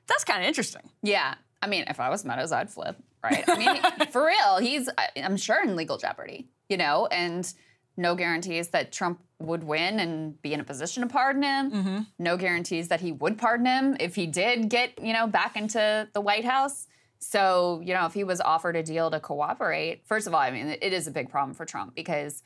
that's 0.08 0.24
kind 0.24 0.40
of 0.42 0.48
interesting. 0.48 0.90
Yeah. 1.02 1.34
I 1.62 1.66
mean, 1.68 1.84
if 1.88 2.00
I 2.00 2.10
was 2.10 2.24
Meadows, 2.24 2.52
I'd 2.52 2.70
flip, 2.70 2.96
right? 3.30 3.44
I 3.48 3.56
mean, 3.58 4.10
for 4.10 4.26
real, 4.26 4.58
he's, 4.58 4.88
I'm 5.16 5.36
sure, 5.36 5.62
in 5.62 5.76
legal 5.76 5.98
jeopardy, 5.98 6.48
you 6.68 6.76
know, 6.76 7.06
and 7.06 7.52
no 7.96 8.14
guarantees 8.14 8.68
that 8.68 8.92
Trump 8.92 9.20
would 9.38 9.64
win 9.64 10.00
and 10.00 10.40
be 10.42 10.54
in 10.54 10.60
a 10.60 10.64
position 10.64 11.02
to 11.02 11.08
pardon 11.08 11.42
him. 11.42 11.70
Mm-hmm. 11.70 11.98
No 12.18 12.36
guarantees 12.36 12.88
that 12.88 13.00
he 13.00 13.12
would 13.12 13.38
pardon 13.38 13.66
him 13.66 13.96
if 14.00 14.14
he 14.14 14.26
did 14.26 14.68
get, 14.68 15.02
you 15.02 15.12
know, 15.12 15.26
back 15.26 15.56
into 15.56 16.08
the 16.12 16.20
White 16.20 16.44
House. 16.44 16.86
So, 17.18 17.80
you 17.84 17.94
know, 17.94 18.06
if 18.06 18.14
he 18.14 18.24
was 18.24 18.40
offered 18.40 18.76
a 18.76 18.82
deal 18.82 19.10
to 19.10 19.20
cooperate, 19.20 20.02
first 20.06 20.26
of 20.26 20.34
all, 20.34 20.40
I 20.40 20.50
mean, 20.50 20.76
it 20.80 20.92
is 20.92 21.06
a 21.06 21.10
big 21.10 21.30
problem 21.30 21.54
for 21.54 21.64
Trump 21.64 21.94
because 21.94 22.42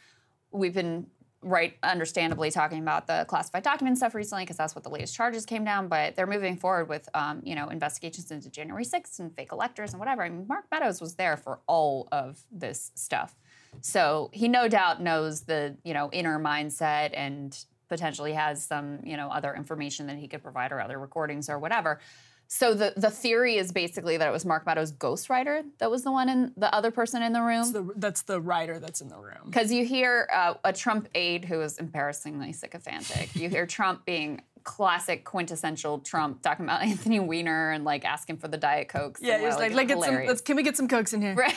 we've 0.52 0.74
been 0.74 1.06
right 1.42 1.76
understandably 1.82 2.50
talking 2.50 2.80
about 2.80 3.06
the 3.06 3.24
classified 3.26 3.62
document 3.62 3.96
stuff 3.96 4.14
recently 4.14 4.44
because 4.44 4.58
that's 4.58 4.74
what 4.74 4.84
the 4.84 4.90
latest 4.90 5.14
charges 5.14 5.46
came 5.46 5.64
down 5.64 5.88
but 5.88 6.14
they're 6.14 6.26
moving 6.26 6.54
forward 6.56 6.88
with 6.88 7.08
um, 7.14 7.40
you 7.44 7.54
know 7.54 7.68
investigations 7.68 8.30
into 8.30 8.50
january 8.50 8.84
6th 8.84 9.18
and 9.18 9.34
fake 9.34 9.52
electors 9.52 9.92
and 9.92 10.00
whatever. 10.00 10.22
I 10.22 10.28
mean 10.28 10.46
mark 10.46 10.64
meadows 10.70 11.00
was 11.00 11.14
there 11.14 11.36
for 11.36 11.60
all 11.66 12.08
of 12.12 12.40
this 12.50 12.92
stuff. 12.94 13.34
So 13.80 14.30
he 14.32 14.48
no 14.48 14.68
doubt 14.68 15.00
knows 15.00 15.42
the 15.42 15.76
you 15.84 15.94
know 15.94 16.10
inner 16.12 16.38
mindset 16.38 17.10
and 17.14 17.56
potentially 17.88 18.32
has 18.32 18.64
some 18.64 19.00
you 19.04 19.16
know 19.16 19.28
other 19.28 19.54
information 19.54 20.06
that 20.08 20.16
he 20.16 20.28
could 20.28 20.42
provide 20.42 20.72
or 20.72 20.80
other 20.80 20.98
recordings 20.98 21.48
or 21.48 21.58
whatever 21.58 22.00
so 22.52 22.74
the 22.74 22.92
the 22.96 23.10
theory 23.10 23.56
is 23.56 23.70
basically 23.70 24.16
that 24.16 24.26
it 24.26 24.32
was 24.32 24.44
mark 24.44 24.66
meadows 24.66 24.90
ghostwriter 24.90 25.62
that 25.78 25.88
was 25.88 26.02
the 26.02 26.10
one 26.10 26.28
in 26.28 26.52
the 26.56 26.72
other 26.74 26.90
person 26.90 27.22
in 27.22 27.32
the 27.32 27.40
room 27.40 27.72
The, 27.72 27.88
that's 27.94 28.22
the 28.22 28.40
writer 28.40 28.80
that's 28.80 29.00
in 29.00 29.08
the 29.08 29.16
room. 29.16 29.44
because 29.46 29.72
you 29.72 29.84
hear 29.86 30.28
uh, 30.34 30.54
a 30.64 30.72
Trump 30.72 31.08
aide 31.14 31.44
who 31.44 31.60
is 31.60 31.78
embarrassingly 31.78 32.52
sycophantic. 32.52 33.34
You 33.36 33.48
hear 33.48 33.66
Trump 33.78 34.04
being 34.04 34.42
classic 34.64 35.24
quintessential 35.24 36.00
Trump 36.00 36.42
talking 36.42 36.64
about 36.64 36.82
Anthony 36.92 37.20
Weiner 37.20 37.70
and 37.70 37.84
like 37.84 38.04
asking 38.04 38.38
for 38.38 38.48
the 38.48 38.56
Diet 38.58 38.88
Cokes. 38.88 39.20
Yeah, 39.22 39.36
and, 39.36 39.46
he's 39.46 39.54
like, 39.56 39.72
like 39.72 39.88
get 39.88 40.00
some, 40.02 40.26
let's, 40.26 40.40
can 40.40 40.56
we 40.56 40.62
get 40.62 40.76
some 40.76 40.88
cokes 40.88 41.12
in 41.12 41.22
here? 41.22 41.34
Right. 41.34 41.54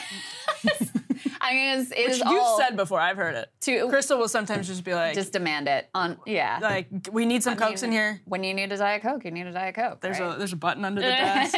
I 1.44 1.52
mean, 1.52 1.78
it's, 1.78 1.90
it 1.90 2.10
is 2.10 2.18
You've 2.20 2.28
all 2.28 2.58
said 2.58 2.74
before, 2.74 2.98
I've 2.98 3.18
heard 3.18 3.34
it. 3.34 3.50
to 3.62 3.88
Crystal 3.88 4.18
will 4.18 4.28
sometimes 4.28 4.66
just 4.66 4.82
be 4.82 4.94
like, 4.94 5.14
just 5.14 5.30
demand 5.30 5.68
it 5.68 5.90
on 5.94 6.18
yeah. 6.24 6.58
like 6.62 6.88
we 7.12 7.26
need 7.26 7.42
some 7.42 7.56
cokes 7.56 7.82
in 7.82 7.92
here. 7.92 8.22
When 8.24 8.42
you 8.42 8.54
need 8.54 8.72
a 8.72 8.78
Diet 8.78 9.02
Coke, 9.02 9.26
you 9.26 9.30
need 9.30 9.46
a 9.46 9.52
Diet 9.52 9.74
Coke. 9.74 10.00
There's 10.00 10.18
right? 10.18 10.34
a 10.34 10.38
there's 10.38 10.54
a 10.54 10.56
button 10.56 10.86
under 10.86 11.02
the 11.02 11.08
desk. 11.08 11.56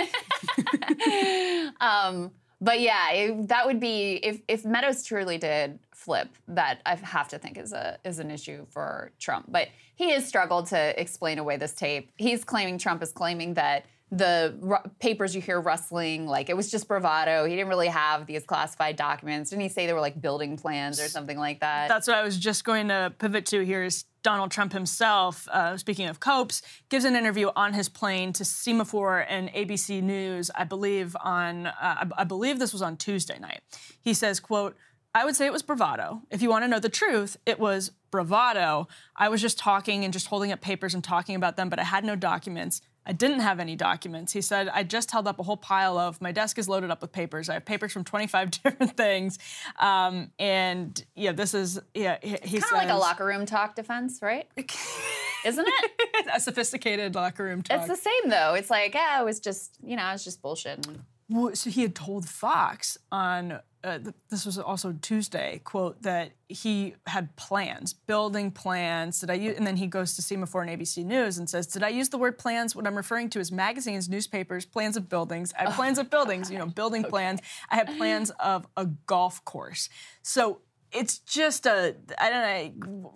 um, 1.80 2.32
but 2.60 2.80
yeah, 2.80 3.12
it, 3.12 3.48
that 3.48 3.64
would 3.64 3.78
be 3.78 4.14
if 4.14 4.40
if 4.48 4.64
Meadows 4.64 5.04
truly 5.04 5.38
did 5.38 5.78
flip. 5.94 6.30
That 6.48 6.80
I 6.84 6.96
have 6.96 7.28
to 7.28 7.38
think 7.38 7.56
is 7.56 7.72
a 7.72 7.98
is 8.04 8.18
an 8.18 8.32
issue 8.32 8.66
for 8.68 9.12
Trump. 9.20 9.46
But 9.48 9.68
he 9.94 10.10
has 10.10 10.26
struggled 10.26 10.66
to 10.68 11.00
explain 11.00 11.38
away 11.38 11.58
this 11.58 11.74
tape. 11.74 12.10
He's 12.16 12.44
claiming 12.44 12.78
Trump 12.78 13.04
is 13.04 13.12
claiming 13.12 13.54
that 13.54 13.86
the 14.12 14.56
ru- 14.60 14.90
papers 15.00 15.34
you 15.34 15.40
hear 15.40 15.60
rustling, 15.60 16.26
like 16.26 16.48
it 16.48 16.56
was 16.56 16.70
just 16.70 16.86
bravado. 16.86 17.44
He 17.44 17.56
didn't 17.56 17.68
really 17.68 17.88
have 17.88 18.26
these 18.26 18.44
classified 18.44 18.96
documents. 18.96 19.50
Didn't 19.50 19.62
he 19.62 19.68
say 19.68 19.86
they 19.86 19.92
were 19.92 20.00
like 20.00 20.20
building 20.20 20.56
plans 20.56 21.00
or 21.00 21.08
something 21.08 21.36
like 21.36 21.60
that? 21.60 21.88
That's 21.88 22.06
what 22.06 22.16
I 22.16 22.22
was 22.22 22.38
just 22.38 22.64
going 22.64 22.88
to 22.88 23.12
pivot 23.18 23.46
to 23.46 23.64
here 23.64 23.82
is 23.82 24.04
Donald 24.22 24.50
Trump 24.50 24.72
himself, 24.72 25.48
uh, 25.48 25.76
speaking 25.76 26.08
of 26.08 26.20
Copes, 26.20 26.62
gives 26.88 27.04
an 27.04 27.16
interview 27.16 27.50
on 27.56 27.72
his 27.72 27.88
plane 27.88 28.32
to 28.34 28.44
Semafor 28.44 29.24
and 29.28 29.48
ABC 29.50 30.02
News, 30.02 30.50
I 30.54 30.64
believe 30.64 31.16
on, 31.20 31.66
uh, 31.66 31.72
I, 31.80 32.06
I 32.18 32.24
believe 32.24 32.58
this 32.58 32.72
was 32.72 32.82
on 32.82 32.96
Tuesday 32.96 33.38
night. 33.38 33.60
He 34.00 34.14
says, 34.14 34.40
quote, 34.40 34.76
I 35.14 35.24
would 35.24 35.34
say 35.34 35.46
it 35.46 35.52
was 35.52 35.62
bravado. 35.62 36.22
If 36.30 36.42
you 36.42 36.50
want 36.50 36.64
to 36.64 36.68
know 36.68 36.78
the 36.78 36.88
truth, 36.88 37.36
it 37.46 37.58
was 37.58 37.92
bravado. 38.10 38.86
I 39.16 39.28
was 39.30 39.40
just 39.40 39.58
talking 39.58 40.04
and 40.04 40.12
just 40.12 40.26
holding 40.26 40.52
up 40.52 40.60
papers 40.60 40.92
and 40.92 41.02
talking 41.02 41.34
about 41.36 41.56
them, 41.56 41.68
but 41.68 41.78
I 41.78 41.84
had 41.84 42.04
no 42.04 42.16
documents. 42.16 42.82
I 43.06 43.12
didn't 43.12 43.40
have 43.40 43.60
any 43.60 43.76
documents. 43.76 44.32
He 44.32 44.40
said, 44.40 44.68
I 44.68 44.82
just 44.82 45.12
held 45.12 45.28
up 45.28 45.38
a 45.38 45.44
whole 45.44 45.56
pile 45.56 45.96
of, 45.96 46.20
my 46.20 46.32
desk 46.32 46.58
is 46.58 46.68
loaded 46.68 46.90
up 46.90 47.00
with 47.00 47.12
papers. 47.12 47.48
I 47.48 47.54
have 47.54 47.64
papers 47.64 47.92
from 47.92 48.02
25 48.04 48.50
different 48.62 48.96
things. 48.96 49.38
Um, 49.78 50.32
and 50.38 51.02
yeah, 51.14 51.32
this 51.32 51.54
is, 51.54 51.80
yeah, 51.94 52.18
he, 52.20 52.36
he 52.42 52.58
kind 52.58 52.64
of 52.64 52.78
like 52.78 52.88
a 52.90 52.94
locker 52.94 53.24
room 53.24 53.46
talk 53.46 53.76
defense, 53.76 54.18
right? 54.20 54.48
Isn't 55.44 55.66
it? 55.68 55.90
a 56.34 56.40
sophisticated 56.40 57.14
locker 57.14 57.44
room 57.44 57.62
talk. 57.62 57.78
It's 57.78 57.88
the 57.88 57.96
same 57.96 58.30
though. 58.30 58.54
It's 58.54 58.70
like, 58.70 58.94
yeah, 58.94 59.20
it 59.20 59.24
was 59.24 59.38
just, 59.38 59.76
you 59.84 59.94
know, 59.94 60.10
it's 60.12 60.24
just 60.24 60.42
bullshit. 60.42 60.84
Well, 61.28 61.54
so 61.54 61.70
he 61.70 61.82
had 61.82 61.94
told 61.94 62.28
Fox 62.28 62.98
on 63.12 63.60
uh, 63.86 64.00
this 64.28 64.44
was 64.44 64.58
also 64.58 64.92
Tuesday 65.00 65.60
quote 65.62 66.02
that 66.02 66.32
he 66.48 66.94
had 67.06 67.34
plans, 67.36 67.92
building 67.92 68.50
plans. 68.50 69.20
Did 69.20 69.30
I 69.30 69.34
use? 69.34 69.56
And 69.56 69.64
then 69.64 69.76
he 69.76 69.86
goes 69.86 70.16
to 70.16 70.22
Semafor 70.22 70.68
and 70.68 70.70
ABC 70.70 71.04
News 71.04 71.38
and 71.38 71.48
says, 71.48 71.68
"Did 71.68 71.84
I 71.84 71.90
use 71.90 72.08
the 72.08 72.18
word 72.18 72.36
plans? 72.36 72.74
What 72.74 72.84
I'm 72.86 72.96
referring 72.96 73.30
to 73.30 73.38
is 73.40 73.52
magazines, 73.52 74.08
newspapers, 74.08 74.64
plans 74.64 74.96
of 74.96 75.08
buildings. 75.08 75.54
I 75.56 75.64
have 75.66 75.74
plans 75.74 75.98
of 75.98 76.10
buildings. 76.10 76.50
You 76.50 76.58
know, 76.58 76.66
building 76.66 77.04
plans. 77.08 77.40
I 77.70 77.76
have 77.76 77.86
plans 77.96 78.30
of 78.40 78.66
a 78.76 78.86
golf 78.86 79.44
course. 79.44 79.88
So." 80.22 80.60
It's 80.92 81.18
just 81.18 81.66
a 81.66 81.96
I 82.16 82.30
don't 82.30 82.72
know 82.82 83.12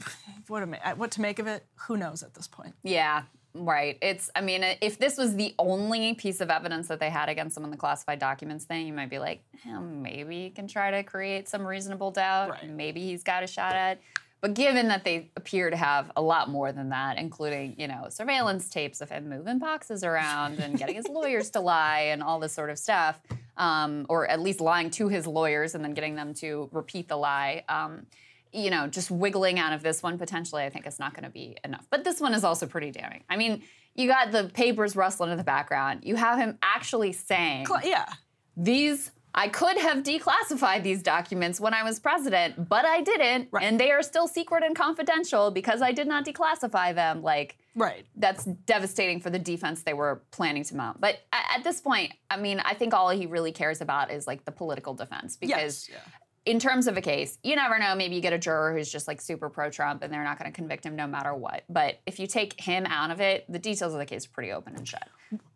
what 0.49 0.61
to 0.61 0.67
make, 0.67 0.81
what 0.97 1.13
to 1.13 1.21
make 1.21 1.39
of 1.39 1.47
it. 1.47 1.65
Who 1.87 1.97
knows 1.97 2.23
at 2.25 2.35
this 2.35 2.49
point? 2.49 2.75
Yeah, 2.83 3.23
right. 3.55 3.99
It's, 4.01 4.31
I 4.35 4.41
mean, 4.41 4.65
if 4.81 4.99
this 4.99 5.17
was 5.17 5.37
the 5.37 5.55
only 5.59 6.15
piece 6.15 6.41
of 6.41 6.51
evidence 6.51 6.89
that 6.89 7.01
they 7.01 7.11
had 7.11 7.29
against 7.29 7.57
him 7.57 7.65
in 7.65 7.71
the 7.71 7.77
classified 7.77 8.19
documents 8.19 8.65
thing, 8.65 8.87
you 8.87 8.93
might 8.93 9.11
be 9.11 9.19
like, 9.19 9.43
eh, 9.67 9.79
maybe 9.79 10.45
he 10.45 10.51
can 10.51 10.69
try 10.69 10.91
to 10.91 11.03
create 11.03 11.49
some 11.49 11.67
reasonable 11.67 12.11
doubt. 12.11 12.51
Right. 12.51 12.69
Maybe 12.69 13.01
he's 13.03 13.23
got 13.23 13.43
a 13.43 13.47
shot 13.47 13.75
at. 13.75 14.01
But 14.41 14.55
given 14.55 14.89
that 14.89 15.05
they 15.05 15.31
appear 15.37 15.69
to 15.69 15.77
have 15.77 16.11
a 16.17 16.23
lot 16.23 16.49
more 16.49 16.73
than 16.73 16.89
that, 16.91 17.19
including, 17.19 17.75
you 17.79 17.87
know, 17.87 18.07
surveillance 18.09 18.71
tapes 18.71 19.03
of 19.03 19.11
him 19.11 19.29
moving 19.29 19.59
boxes 19.59 20.03
around 20.03 20.61
and 20.61 20.79
getting 20.79 20.95
his 20.95 21.09
lawyers 21.11 21.51
to 21.51 21.61
lie 21.61 22.09
and 22.11 22.23
all 22.23 22.41
this 22.41 22.53
sort 22.53 22.71
of 22.71 22.79
stuff, 22.79 23.21
um, 23.59 24.07
or 24.09 24.27
at 24.27 24.41
least 24.41 24.61
lying 24.61 24.89
to 24.91 25.09
his 25.09 25.27
lawyers 25.27 25.75
and 25.75 25.85
then 25.85 25.93
getting 25.93 26.15
them 26.15 26.33
to 26.35 26.71
repeat 26.73 27.09
the 27.09 27.17
lie. 27.17 27.65
Um, 27.69 28.07
you 28.53 28.71
know, 28.71 28.87
just 28.87 29.11
wiggling 29.11 29.59
out 29.59 29.73
of 29.73 29.83
this 29.83 30.03
one 30.03 30.19
potentially, 30.19 30.63
I 30.65 30.71
think 30.71 30.87
it's 30.87 30.99
not 30.99 31.15
going 31.15 31.25
to 31.25 31.31
be 31.31 31.57
enough. 31.65 31.87
But 31.91 32.05
this 32.05 32.21
one 32.21 32.35
is 32.35 32.45
also 32.45 32.67
pretty 32.67 32.91
damning. 32.91 33.23
I 33.29 33.37
mean, 33.37 33.63
you 33.95 34.07
got 34.09 34.33
the 34.33 34.45
papers 34.53 34.97
rustling 34.97 35.31
in 35.31 35.39
the 35.39 35.45
background. 35.45 36.01
You 36.05 36.17
have 36.17 36.39
him 36.39 36.59
actually 36.63 37.13
saying, 37.13 37.67
Cl- 37.67 37.81
Yeah. 37.85 38.07
these 38.57 39.11
I 39.33 39.47
could 39.47 39.77
have 39.79 39.99
declassified 39.99 40.83
these 40.83 41.05
documents 41.05 41.61
when 41.61 41.73
I 41.73 41.85
was 41.85 42.01
president, 42.01 42.69
but 42.69 42.85
I 42.85 43.01
didn't, 43.01 43.49
and 43.63 43.79
they 43.79 43.93
are 43.93 44.03
still 44.03 44.27
secret 44.27 44.65
and 44.65 44.75
confidential 44.75 45.53
because 45.53 45.83
I 45.83 45.93
did 45.93 46.09
not 46.09 46.25
declassify 46.27 46.97
them. 46.97 47.23
Like, 47.23 47.57
Right. 47.77 48.05
that's 48.17 48.45
devastating 48.45 49.21
for 49.21 49.31
the 49.31 49.39
defense 49.39 49.85
they 49.85 49.95
were 49.95 50.25
planning 50.33 50.65
to 50.65 50.75
mount. 50.75 51.01
But 51.01 51.21
at 51.33 51.63
this 51.63 51.81
point, 51.81 52.13
I 52.29 52.39
mean, 52.39 52.59
I 52.59 52.75
think 52.75 52.93
all 52.93 53.11
he 53.11 53.27
really 53.27 53.53
cares 53.53 53.81
about 53.81 54.11
is 54.11 54.27
like 54.27 54.45
the 54.45 54.51
political 54.53 54.95
defense 54.95 55.37
because. 55.37 55.89
Yes. 55.89 55.91
Yeah. 55.91 56.13
In 56.47 56.59
terms 56.59 56.87
of 56.87 56.97
a 56.97 57.03
case, 57.03 57.39
you 57.43 57.55
never 57.55 57.79
know. 57.79 57.95
Maybe 57.95 58.15
you 58.15 58.23
get 58.23 58.33
a 58.33 58.39
juror 58.39 58.73
who's 58.75 58.91
just 58.91 59.07
like 59.07 59.21
super 59.21 59.51
pro 59.51 59.69
Trump 59.71 60.03
and 60.03 60.13
they're 60.13 60.25
not 60.25 60.39
going 60.39 60.51
to 60.51 60.55
convict 60.55 60.85
him 60.87 60.97
no 60.97 61.07
matter 61.07 61.35
what. 61.35 61.65
But 61.69 62.01
if 62.07 62.19
you 62.19 62.27
take 62.27 62.59
him 62.59 62.87
out 62.87 63.11
of 63.11 63.21
it, 63.21 63.45
the 63.49 63.59
details 63.59 63.93
of 63.93 63.99
the 63.99 64.07
case 64.07 64.25
are 64.27 64.31
pretty 64.31 64.51
open 64.51 64.75
and 64.75 64.89
shut. 64.89 65.07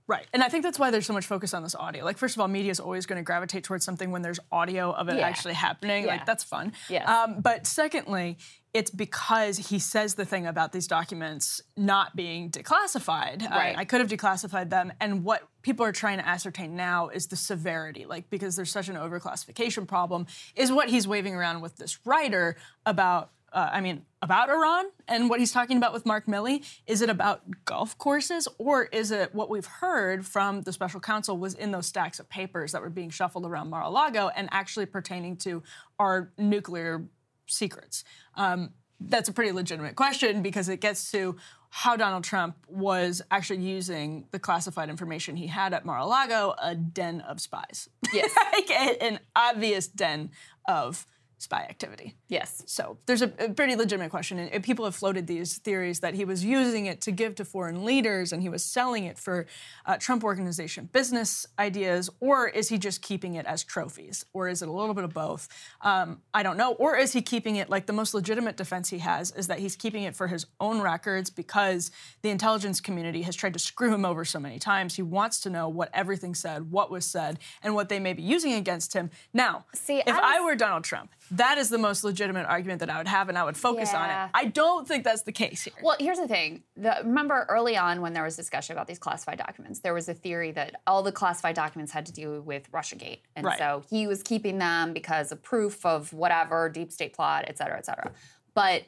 Right. 0.06 0.26
And 0.34 0.42
I 0.42 0.50
think 0.50 0.62
that's 0.62 0.78
why 0.78 0.90
there's 0.90 1.06
so 1.06 1.14
much 1.14 1.24
focus 1.26 1.54
on 1.54 1.62
this 1.62 1.74
audio. 1.74 2.04
Like, 2.04 2.18
first 2.18 2.36
of 2.36 2.40
all, 2.42 2.48
media 2.48 2.70
is 2.70 2.80
always 2.80 3.06
going 3.06 3.18
to 3.18 3.24
gravitate 3.24 3.64
towards 3.64 3.82
something 3.86 4.10
when 4.10 4.20
there's 4.20 4.38
audio 4.52 4.92
of 4.92 5.08
it 5.08 5.16
Yeah. 5.16 5.26
actually 5.26 5.54
happening. 5.54 6.04
Yeah. 6.04 6.10
Like, 6.10 6.26
that's 6.26 6.44
fun. 6.44 6.74
Yes. 6.90 7.08
Um, 7.08 7.40
but 7.40 7.66
secondly, 7.66 8.36
it's 8.74 8.90
because 8.90 9.56
he 9.56 9.78
says 9.78 10.16
the 10.16 10.24
thing 10.24 10.46
about 10.46 10.72
these 10.72 10.88
documents 10.88 11.62
not 11.76 12.16
being 12.16 12.50
declassified. 12.50 13.48
I- 13.48 13.56
I, 13.78 13.84
could 13.84 14.00
have 14.00 14.10
declassified 14.10 14.68
them. 14.68 14.92
And 15.00 15.22
what 15.24 15.44
people 15.62 15.86
are 15.86 15.92
trying 15.92 16.18
to 16.18 16.28
ascertain 16.28 16.74
now 16.74 17.08
is 17.08 17.28
the 17.28 17.36
severity. 17.36 18.04
Like, 18.04 18.28
because 18.30 18.56
there's 18.56 18.72
such 18.72 18.88
an 18.88 18.96
overclassification 18.96 19.86
problem, 19.86 20.26
is 20.56 20.72
what 20.72 20.88
he's 20.88 21.06
waving 21.06 21.36
around 21.36 21.62
with 21.62 21.76
this 21.76 21.98
writer 22.04 22.56
about. 22.84 23.30
Uh, 23.52 23.70
I 23.72 23.80
mean, 23.82 24.04
about 24.20 24.50
Iran 24.50 24.86
and 25.06 25.30
what 25.30 25.38
he's 25.38 25.52
talking 25.52 25.76
about 25.76 25.92
with 25.92 26.04
Mark 26.04 26.26
Milley. 26.26 26.64
Is 26.88 27.02
it 27.02 27.08
about 27.08 27.42
golf 27.64 27.96
courses 27.98 28.48
or 28.58 28.86
is 28.86 29.12
it 29.12 29.32
what 29.32 29.48
we've 29.48 29.64
heard 29.64 30.26
from 30.26 30.62
the 30.62 30.72
special 30.72 30.98
counsel 30.98 31.38
was 31.38 31.54
in 31.54 31.70
those 31.70 31.86
stacks 31.86 32.18
of 32.18 32.28
papers 32.28 32.72
that 32.72 32.82
were 32.82 32.90
being 32.90 33.10
shuffled 33.10 33.46
around 33.46 33.70
Mar 33.70 33.82
a 33.82 33.88
Lago 33.90 34.28
and 34.34 34.48
actually 34.50 34.86
pertaining 34.86 35.36
to 35.36 35.62
our 36.00 36.32
nuclear 36.36 37.04
secrets? 37.46 38.04
Um, 38.34 38.70
that's 39.00 39.28
a 39.28 39.32
pretty 39.32 39.52
legitimate 39.52 39.96
question 39.96 40.42
because 40.42 40.68
it 40.68 40.80
gets 40.80 41.10
to 41.12 41.36
how 41.70 41.96
Donald 41.96 42.22
Trump 42.22 42.56
was 42.68 43.20
actually 43.32 43.60
using 43.60 44.26
the 44.30 44.38
classified 44.38 44.88
information 44.88 45.34
he 45.34 45.48
had 45.48 45.74
at 45.74 45.84
Mar-a-Lago, 45.84 46.54
a 46.62 46.74
den 46.76 47.20
of 47.22 47.40
spies. 47.40 47.88
Yes. 48.12 48.30
like 48.52 48.70
an 48.70 49.18
obvious 49.34 49.88
den 49.88 50.30
of 50.68 51.04
spy 51.38 51.62
activity. 51.68 52.14
Yes. 52.28 52.62
So 52.66 52.98
there's 53.06 53.22
a, 53.22 53.32
a 53.38 53.48
pretty 53.50 53.76
legitimate 53.76 54.10
question, 54.10 54.38
and, 54.38 54.64
people 54.64 54.84
have 54.86 54.94
floated 54.94 55.26
these 55.26 55.58
theories 55.58 56.00
that 56.00 56.14
he 56.14 56.24
was 56.24 56.42
using 56.44 56.86
it 56.86 57.00
to 57.02 57.12
give 57.12 57.34
to 57.34 57.44
foreign 57.44 57.84
leaders, 57.84 58.32
and 58.32 58.40
he 58.42 58.48
was 58.48 58.64
selling 58.64 59.04
it 59.04 59.18
for 59.18 59.46
uh, 59.84 59.96
Trump 59.98 60.24
organization 60.24 60.88
business 60.92 61.46
ideas, 61.58 62.08
or 62.20 62.48
is 62.48 62.68
he 62.68 62.78
just 62.78 63.02
keeping 63.02 63.34
it 63.34 63.44
as 63.46 63.62
trophies, 63.62 64.24
or 64.32 64.48
is 64.48 64.62
it 64.62 64.68
a 64.68 64.72
little 64.72 64.94
bit 64.94 65.04
of 65.04 65.12
both? 65.12 65.48
Um, 65.82 66.20
I 66.32 66.42
don't 66.42 66.56
know. 66.56 66.72
Or 66.74 66.96
is 66.96 67.12
he 67.12 67.22
keeping 67.22 67.56
it 67.56 67.68
like 67.68 67.86
the 67.86 67.92
most 67.92 68.14
legitimate 68.14 68.56
defense 68.56 68.88
he 68.88 68.98
has 68.98 69.30
is 69.32 69.46
that 69.48 69.58
he's 69.58 69.76
keeping 69.76 70.04
it 70.04 70.16
for 70.16 70.28
his 70.28 70.46
own 70.60 70.80
records 70.80 71.30
because 71.30 71.90
the 72.22 72.30
intelligence 72.30 72.80
community 72.80 73.22
has 73.22 73.36
tried 73.36 73.52
to 73.52 73.58
screw 73.58 73.92
him 73.92 74.04
over 74.04 74.24
so 74.24 74.40
many 74.40 74.58
times. 74.58 74.96
He 74.96 75.02
wants 75.02 75.40
to 75.40 75.50
know 75.50 75.68
what 75.68 75.90
everything 75.92 76.34
said, 76.34 76.70
what 76.70 76.90
was 76.90 77.04
said, 77.04 77.38
and 77.62 77.74
what 77.74 77.88
they 77.88 78.00
may 78.00 78.12
be 78.12 78.22
using 78.22 78.54
against 78.54 78.92
him. 78.92 79.10
Now, 79.32 79.66
See, 79.74 79.98
if 79.98 80.08
I 80.08 80.38
I 80.38 80.40
were 80.40 80.56
Donald 80.56 80.84
Trump, 80.84 81.10
that 81.30 81.58
is 81.58 81.68
the 81.68 81.78
most 81.78 82.04
legitimate 82.04 82.46
argument 82.46 82.80
that 82.80 82.90
I 82.90 82.98
would 82.98 83.08
have, 83.08 83.28
and 83.28 83.38
I 83.38 83.44
would 83.44 83.56
focus 83.56 83.92
on 83.94 84.10
it. 84.10 84.30
I 84.34 84.44
don't 84.46 84.86
think 84.86 85.04
that's 85.04 85.22
the 85.22 85.32
case 85.32 85.64
here. 85.64 85.74
Well, 85.82 85.96
here's 85.98 86.18
the 86.18 86.28
thing. 86.28 86.62
The, 86.76 86.96
remember 87.02 87.46
early 87.48 87.76
on 87.76 88.00
when 88.00 88.12
there 88.12 88.22
was 88.22 88.36
discussion 88.36 88.74
about 88.74 88.86
these 88.86 88.98
classified 88.98 89.38
documents, 89.38 89.80
there 89.80 89.94
was 89.94 90.08
a 90.08 90.14
theory 90.14 90.52
that 90.52 90.76
all 90.86 91.02
the 91.02 91.12
classified 91.12 91.54
documents 91.54 91.92
had 91.92 92.06
to 92.06 92.12
do 92.12 92.42
with 92.42 92.70
Russiagate. 92.72 93.20
And 93.36 93.46
Right. 93.46 93.58
so 93.58 93.82
he 93.88 94.06
was 94.06 94.22
keeping 94.22 94.58
them 94.58 94.92
because 94.92 95.32
of 95.32 95.42
proof 95.42 95.84
of 95.86 96.12
whatever, 96.12 96.68
deep 96.68 96.92
state 96.92 97.14
plot, 97.14 97.44
et 97.48 97.58
cetera, 97.58 97.78
et 97.78 97.86
cetera. 97.86 98.12
But 98.54 98.84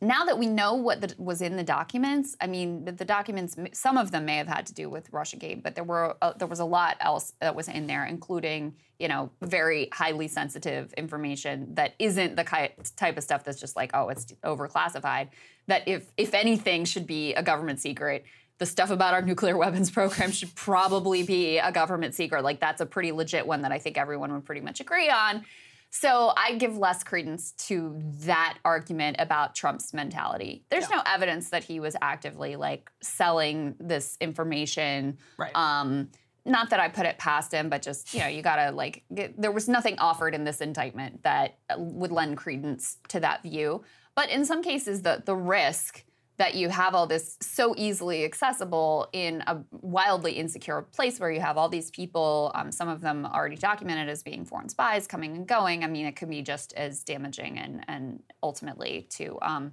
now 0.00 0.24
that 0.26 0.38
we 0.38 0.46
know 0.46 0.74
what 0.74 1.00
the, 1.00 1.14
was 1.16 1.40
in 1.40 1.56
the 1.56 1.62
documents, 1.62 2.36
I 2.40 2.46
mean, 2.46 2.84
the, 2.84 2.92
the 2.92 3.04
documents, 3.04 3.56
some 3.72 3.96
of 3.96 4.10
them 4.10 4.26
may 4.26 4.36
have 4.36 4.46
had 4.46 4.66
to 4.66 4.74
do 4.74 4.90
with 4.90 5.10
RussiaGate, 5.10 5.62
but 5.62 5.74
there 5.74 5.84
were 5.84 6.16
uh, 6.20 6.34
there 6.34 6.48
was 6.48 6.60
a 6.60 6.64
lot 6.64 6.96
else 7.00 7.32
that 7.40 7.54
was 7.54 7.68
in 7.68 7.86
there, 7.86 8.04
including 8.04 8.74
you 8.98 9.08
know 9.08 9.30
very 9.40 9.88
highly 9.92 10.28
sensitive 10.28 10.92
information 10.94 11.74
that 11.74 11.94
isn't 11.98 12.36
the 12.36 12.44
type 12.96 13.16
of 13.16 13.24
stuff 13.24 13.44
that's 13.44 13.60
just 13.60 13.76
like 13.76 13.90
oh 13.94 14.08
it's 14.10 14.26
overclassified. 14.44 15.28
That 15.66 15.88
if 15.88 16.10
if 16.16 16.34
anything 16.34 16.84
should 16.84 17.06
be 17.06 17.34
a 17.34 17.42
government 17.42 17.80
secret. 17.80 18.24
The 18.58 18.64
stuff 18.64 18.88
about 18.88 19.12
our 19.12 19.20
nuclear 19.20 19.54
weapons 19.54 19.90
program 19.90 20.30
should 20.32 20.54
probably 20.54 21.22
be 21.22 21.58
a 21.58 21.70
government 21.70 22.14
secret. 22.14 22.42
Like 22.42 22.58
that's 22.58 22.80
a 22.80 22.86
pretty 22.86 23.12
legit 23.12 23.46
one 23.46 23.60
that 23.62 23.72
I 23.72 23.78
think 23.78 23.98
everyone 23.98 24.32
would 24.32 24.46
pretty 24.46 24.62
much 24.62 24.80
agree 24.80 25.10
on. 25.10 25.44
So 26.00 26.34
I 26.36 26.56
give 26.56 26.76
less 26.76 27.02
credence 27.02 27.52
to 27.68 27.98
that 28.24 28.58
argument 28.66 29.16
about 29.18 29.54
Trump's 29.54 29.94
mentality. 29.94 30.62
There's 30.68 30.90
no 30.90 31.00
evidence 31.06 31.48
that 31.50 31.64
he 31.64 31.80
was 31.80 31.96
actively 32.02 32.56
like 32.56 32.90
selling 33.00 33.76
this 33.80 34.18
information. 34.20 35.16
Right. 35.38 35.56
Um, 35.56 36.10
not 36.44 36.68
that 36.70 36.80
I 36.80 36.88
put 36.88 37.06
it 37.06 37.16
past 37.16 37.50
him, 37.50 37.70
but 37.70 37.80
just 37.80 38.12
you 38.12 38.20
know, 38.20 38.26
you 38.26 38.42
gotta 38.42 38.72
like. 38.72 39.04
Get, 39.12 39.40
there 39.40 39.50
was 39.50 39.70
nothing 39.70 39.98
offered 39.98 40.34
in 40.34 40.44
this 40.44 40.60
indictment 40.60 41.22
that 41.22 41.58
would 41.78 42.12
lend 42.12 42.36
credence 42.36 42.98
to 43.08 43.20
that 43.20 43.42
view. 43.42 43.82
But 44.14 44.28
in 44.28 44.44
some 44.44 44.62
cases, 44.62 45.00
the 45.00 45.22
the 45.24 45.34
risk 45.34 46.04
that 46.38 46.54
you 46.54 46.68
have 46.68 46.94
all 46.94 47.06
this 47.06 47.36
so 47.40 47.74
easily 47.76 48.24
accessible 48.24 49.08
in 49.12 49.42
a 49.46 49.58
wildly 49.80 50.32
insecure 50.32 50.82
place 50.82 51.18
where 51.18 51.30
you 51.30 51.40
have 51.40 51.56
all 51.56 51.68
these 51.68 51.90
people, 51.90 52.52
um, 52.54 52.70
some 52.70 52.88
of 52.88 53.00
them 53.00 53.24
already 53.24 53.56
documented 53.56 54.08
as 54.08 54.22
being 54.22 54.44
foreign 54.44 54.68
spies 54.68 55.06
coming 55.06 55.34
and 55.34 55.46
going. 55.46 55.82
I 55.82 55.86
mean, 55.86 56.06
it 56.06 56.16
could 56.16 56.28
be 56.28 56.42
just 56.42 56.72
as 56.74 57.02
damaging 57.04 57.58
and 57.58 57.84
and 57.88 58.22
ultimately 58.42 59.06
to 59.12 59.38
um, 59.42 59.72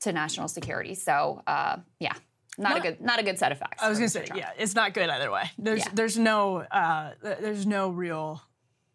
to 0.00 0.12
national 0.12 0.48
security. 0.48 0.94
So 0.94 1.42
uh, 1.46 1.78
yeah, 2.00 2.12
not 2.58 2.76
a 2.76 2.80
good 2.80 3.00
not 3.00 3.18
a 3.18 3.22
good 3.22 3.38
set 3.38 3.50
of 3.52 3.58
facts. 3.58 3.82
I 3.82 3.88
was 3.88 3.98
gonna 3.98 4.08
say, 4.10 4.24
Trump. 4.26 4.40
yeah, 4.40 4.50
it's 4.58 4.74
not 4.74 4.92
good 4.94 5.08
either 5.08 5.30
way. 5.30 5.50
There's 5.58 5.80
Yeah. 5.80 5.92
there's 5.94 6.18
no 6.18 6.58
uh, 6.58 7.12
there's 7.22 7.66
no 7.66 7.88
real 7.90 8.42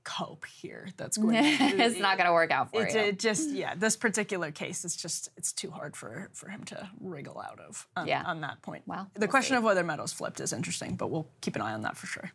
cope 0.04 0.46
here 0.46 0.88
that's 0.98 1.18
going. 1.22 1.36
to 1.36 1.40
it's 1.84 2.00
not 2.00 2.18
going 2.18 2.28
to 2.28 2.34
work 2.34 2.52
out 2.52 2.72
for 2.72 2.86
It, 2.86 2.94
you. 2.94 3.00
it 3.02 3.20
just 3.20 3.50
yeah, 3.52 3.76
this 3.76 3.96
particular 3.96 4.52
case 4.52 4.84
is 4.86 4.96
just 4.96 5.30
it's 5.38 5.52
too 5.54 5.72
hard 5.72 5.96
for 5.96 6.30
for 6.34 6.50
him 6.50 6.64
to 6.66 6.90
wriggle 7.00 7.40
out 7.40 7.60
of 7.60 7.88
on, 7.96 8.08
Yeah. 8.08 8.24
on 8.26 8.42
that 8.42 8.62
point. 8.62 8.84
Well, 8.86 9.10
the 9.14 9.22
we'll 9.22 9.28
question 9.30 9.54
see. 9.56 9.58
of 9.58 9.64
whether 9.64 9.84
Meadows 9.84 10.14
flipped 10.14 10.40
is 10.40 10.54
interesting, 10.54 10.96
but 10.96 11.10
we'll 11.10 11.28
keep 11.42 11.56
an 11.56 11.62
eye 11.62 11.74
on 11.74 11.82
that 11.82 11.98
for 11.98 12.08
sure. 12.08 12.32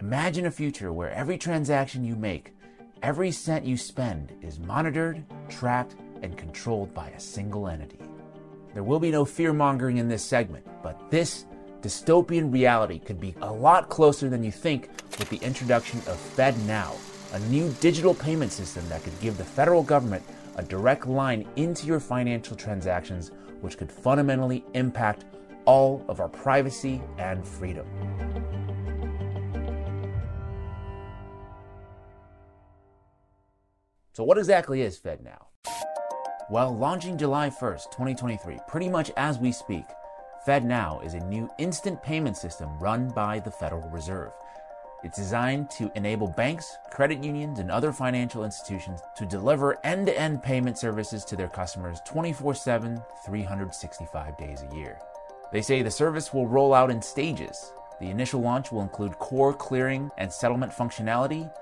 Imagine 0.00 0.46
a 0.46 0.50
future 0.50 0.92
where 0.92 1.10
every 1.10 1.38
transaction 1.38 2.04
you 2.04 2.16
make, 2.16 2.52
every 3.02 3.30
cent 3.30 3.64
you 3.64 3.76
spend 3.76 4.32
is 4.42 4.58
monitored, 4.58 5.24
tracked, 5.48 5.96
and 6.22 6.36
controlled 6.36 6.92
by 6.94 7.08
a 7.10 7.20
single 7.20 7.66
entity. 7.68 7.98
There 8.74 8.82
will 8.82 9.00
be 9.00 9.10
no 9.10 9.24
fear 9.24 9.54
mongering 9.54 9.96
in 9.96 10.08
this 10.08 10.22
segment, 10.22 10.66
but 10.82 11.10
this 11.10 11.46
dystopian 11.86 12.52
reality 12.52 12.98
could 12.98 13.20
be 13.20 13.32
a 13.42 13.52
lot 13.52 13.88
closer 13.88 14.28
than 14.28 14.42
you 14.42 14.50
think 14.50 14.88
with 15.20 15.30
the 15.30 15.36
introduction 15.36 16.00
of 16.00 16.16
FedNow, 16.36 16.96
a 17.32 17.38
new 17.48 17.72
digital 17.80 18.12
payment 18.12 18.50
system 18.50 18.86
that 18.88 19.04
could 19.04 19.16
give 19.20 19.38
the 19.38 19.44
federal 19.44 19.84
government 19.84 20.24
a 20.56 20.64
direct 20.64 21.06
line 21.06 21.46
into 21.54 21.86
your 21.86 22.00
financial 22.00 22.56
transactions, 22.56 23.30
which 23.60 23.78
could 23.78 23.92
fundamentally 23.92 24.64
impact 24.74 25.26
all 25.64 26.04
of 26.08 26.18
our 26.18 26.28
privacy 26.28 27.00
and 27.18 27.46
freedom. 27.46 27.86
So, 34.12 34.24
what 34.24 34.38
exactly 34.38 34.82
is 34.82 34.98
FedNow? 34.98 35.38
Well, 36.50 36.76
launching 36.76 37.16
July 37.16 37.48
1st, 37.48 37.92
2023, 37.92 38.58
pretty 38.66 38.88
much 38.88 39.12
as 39.16 39.38
we 39.38 39.52
speak, 39.52 39.84
FedNow 40.46 41.04
is 41.04 41.14
a 41.14 41.24
new 41.24 41.50
instant 41.58 42.00
payment 42.04 42.36
system 42.36 42.78
run 42.78 43.08
by 43.08 43.40
the 43.40 43.50
Federal 43.50 43.88
Reserve. 43.90 44.30
It's 45.02 45.18
designed 45.18 45.70
to 45.70 45.90
enable 45.96 46.28
banks, 46.28 46.78
credit 46.92 47.24
unions, 47.24 47.58
and 47.58 47.68
other 47.68 47.90
financial 47.90 48.44
institutions 48.44 49.00
to 49.16 49.26
deliver 49.26 49.84
end 49.84 50.06
to 50.06 50.16
end 50.16 50.44
payment 50.44 50.78
services 50.78 51.24
to 51.24 51.36
their 51.36 51.48
customers 51.48 52.00
24 52.04 52.54
7, 52.54 53.02
365 53.24 54.36
days 54.36 54.62
a 54.62 54.76
year. 54.76 55.00
They 55.50 55.62
say 55.62 55.82
the 55.82 55.90
service 55.90 56.32
will 56.32 56.46
roll 56.46 56.72
out 56.72 56.92
in 56.92 57.02
stages. 57.02 57.72
The 57.98 58.10
initial 58.10 58.40
launch 58.40 58.70
will 58.70 58.82
include 58.82 59.18
core 59.18 59.52
clearing 59.52 60.12
and 60.16 60.32
settlement 60.32 60.70
functionality, 60.70 61.52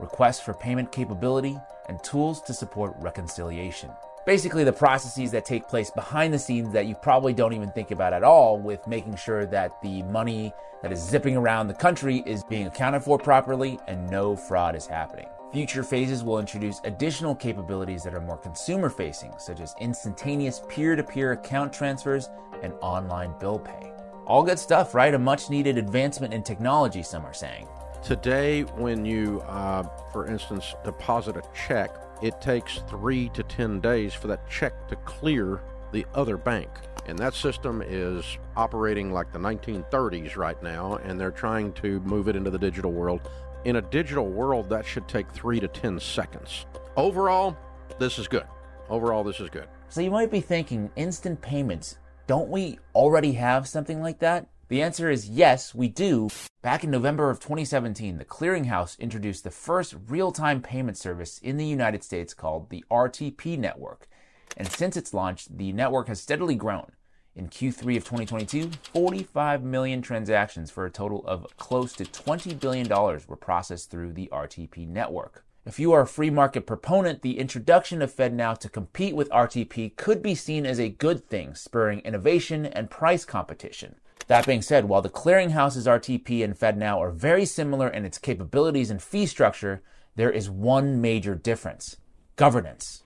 requests 0.00 0.40
for 0.40 0.52
payment 0.52 0.90
capability, 0.90 1.60
and 1.88 2.02
tools 2.02 2.42
to 2.42 2.54
support 2.54 2.96
reconciliation. 2.98 3.90
Basically, 4.24 4.62
the 4.62 4.72
processes 4.72 5.32
that 5.32 5.44
take 5.44 5.66
place 5.66 5.90
behind 5.90 6.32
the 6.32 6.38
scenes 6.38 6.72
that 6.72 6.86
you 6.86 6.94
probably 6.94 7.32
don't 7.32 7.52
even 7.52 7.72
think 7.72 7.90
about 7.90 8.12
at 8.12 8.22
all, 8.22 8.56
with 8.56 8.86
making 8.86 9.16
sure 9.16 9.46
that 9.46 9.82
the 9.82 10.04
money 10.04 10.52
that 10.80 10.92
is 10.92 11.02
zipping 11.02 11.36
around 11.36 11.66
the 11.66 11.74
country 11.74 12.22
is 12.24 12.44
being 12.44 12.68
accounted 12.68 13.02
for 13.02 13.18
properly 13.18 13.80
and 13.88 14.08
no 14.08 14.36
fraud 14.36 14.76
is 14.76 14.86
happening. 14.86 15.26
Future 15.52 15.82
phases 15.82 16.22
will 16.22 16.38
introduce 16.38 16.80
additional 16.84 17.34
capabilities 17.34 18.04
that 18.04 18.14
are 18.14 18.20
more 18.20 18.38
consumer 18.38 18.88
facing, 18.88 19.34
such 19.38 19.60
as 19.60 19.74
instantaneous 19.80 20.62
peer 20.68 20.94
to 20.94 21.02
peer 21.02 21.32
account 21.32 21.72
transfers 21.72 22.30
and 22.62 22.72
online 22.80 23.34
bill 23.40 23.58
pay. 23.58 23.92
All 24.24 24.44
good 24.44 24.58
stuff, 24.58 24.94
right? 24.94 25.14
A 25.14 25.18
much 25.18 25.50
needed 25.50 25.78
advancement 25.78 26.32
in 26.32 26.44
technology, 26.44 27.02
some 27.02 27.26
are 27.26 27.34
saying. 27.34 27.66
Today, 28.04 28.62
when 28.62 29.04
you, 29.04 29.40
uh, 29.48 29.82
for 30.12 30.28
instance, 30.28 30.76
deposit 30.84 31.36
a 31.36 31.42
check, 31.66 31.90
it 32.22 32.40
takes 32.40 32.78
three 32.88 33.28
to 33.30 33.42
10 33.42 33.80
days 33.80 34.14
for 34.14 34.28
that 34.28 34.48
check 34.48 34.88
to 34.88 34.96
clear 34.96 35.60
the 35.92 36.06
other 36.14 36.36
bank. 36.36 36.68
And 37.06 37.18
that 37.18 37.34
system 37.34 37.82
is 37.84 38.38
operating 38.56 39.12
like 39.12 39.32
the 39.32 39.38
1930s 39.38 40.36
right 40.36 40.60
now, 40.62 40.96
and 40.96 41.20
they're 41.20 41.32
trying 41.32 41.72
to 41.74 42.00
move 42.00 42.28
it 42.28 42.36
into 42.36 42.50
the 42.50 42.58
digital 42.58 42.92
world. 42.92 43.28
In 43.64 43.76
a 43.76 43.82
digital 43.82 44.28
world, 44.28 44.68
that 44.70 44.86
should 44.86 45.08
take 45.08 45.28
three 45.30 45.58
to 45.60 45.68
10 45.68 45.98
seconds. 45.98 46.66
Overall, 46.96 47.56
this 47.98 48.18
is 48.18 48.28
good. 48.28 48.46
Overall, 48.88 49.24
this 49.24 49.40
is 49.40 49.50
good. 49.50 49.68
So 49.88 50.00
you 50.00 50.10
might 50.10 50.30
be 50.30 50.40
thinking, 50.40 50.90
instant 50.96 51.40
payments, 51.40 51.98
don't 52.26 52.48
we 52.48 52.78
already 52.94 53.32
have 53.32 53.68
something 53.68 54.00
like 54.00 54.20
that? 54.20 54.46
The 54.72 54.80
answer 54.80 55.10
is 55.10 55.28
yes, 55.28 55.74
we 55.74 55.88
do. 55.88 56.30
Back 56.62 56.82
in 56.82 56.90
November 56.90 57.28
of 57.28 57.40
2017, 57.40 58.16
the 58.16 58.24
Clearinghouse 58.24 58.98
introduced 58.98 59.44
the 59.44 59.50
first 59.50 59.94
real 60.08 60.32
time 60.32 60.62
payment 60.62 60.96
service 60.96 61.38
in 61.40 61.58
the 61.58 61.66
United 61.66 62.02
States 62.02 62.32
called 62.32 62.70
the 62.70 62.82
RTP 62.90 63.58
Network. 63.58 64.08
And 64.56 64.66
since 64.66 64.96
its 64.96 65.12
launch, 65.12 65.46
the 65.54 65.74
network 65.74 66.08
has 66.08 66.22
steadily 66.22 66.54
grown. 66.54 66.92
In 67.36 67.48
Q3 67.48 67.98
of 67.98 68.04
2022, 68.04 68.70
45 68.94 69.62
million 69.62 70.00
transactions 70.00 70.70
for 70.70 70.86
a 70.86 70.90
total 70.90 71.22
of 71.26 71.54
close 71.58 71.92
to 71.92 72.04
$20 72.04 72.58
billion 72.58 72.88
were 72.88 73.36
processed 73.36 73.90
through 73.90 74.14
the 74.14 74.30
RTP 74.32 74.88
network. 74.88 75.44
If 75.66 75.78
you 75.78 75.92
are 75.92 76.00
a 76.00 76.06
free 76.06 76.30
market 76.30 76.66
proponent, 76.66 77.20
the 77.20 77.38
introduction 77.38 78.00
of 78.00 78.10
FedNow 78.10 78.56
to 78.60 78.70
compete 78.70 79.14
with 79.14 79.28
RTP 79.28 79.96
could 79.96 80.22
be 80.22 80.34
seen 80.34 80.64
as 80.64 80.80
a 80.80 80.88
good 80.88 81.28
thing, 81.28 81.54
spurring 81.54 82.00
innovation 82.06 82.64
and 82.64 82.88
price 82.88 83.26
competition. 83.26 83.96
That 84.28 84.46
being 84.46 84.62
said, 84.62 84.84
while 84.84 85.02
the 85.02 85.10
clearinghouse's 85.10 85.86
RTP 85.86 86.44
and 86.44 86.58
FedNow 86.58 86.98
are 86.98 87.10
very 87.10 87.44
similar 87.44 87.88
in 87.88 88.04
its 88.04 88.18
capabilities 88.18 88.90
and 88.90 89.02
fee 89.02 89.26
structure, 89.26 89.82
there 90.16 90.30
is 90.30 90.48
one 90.48 91.00
major 91.00 91.34
difference 91.34 91.96
governance. 92.36 93.04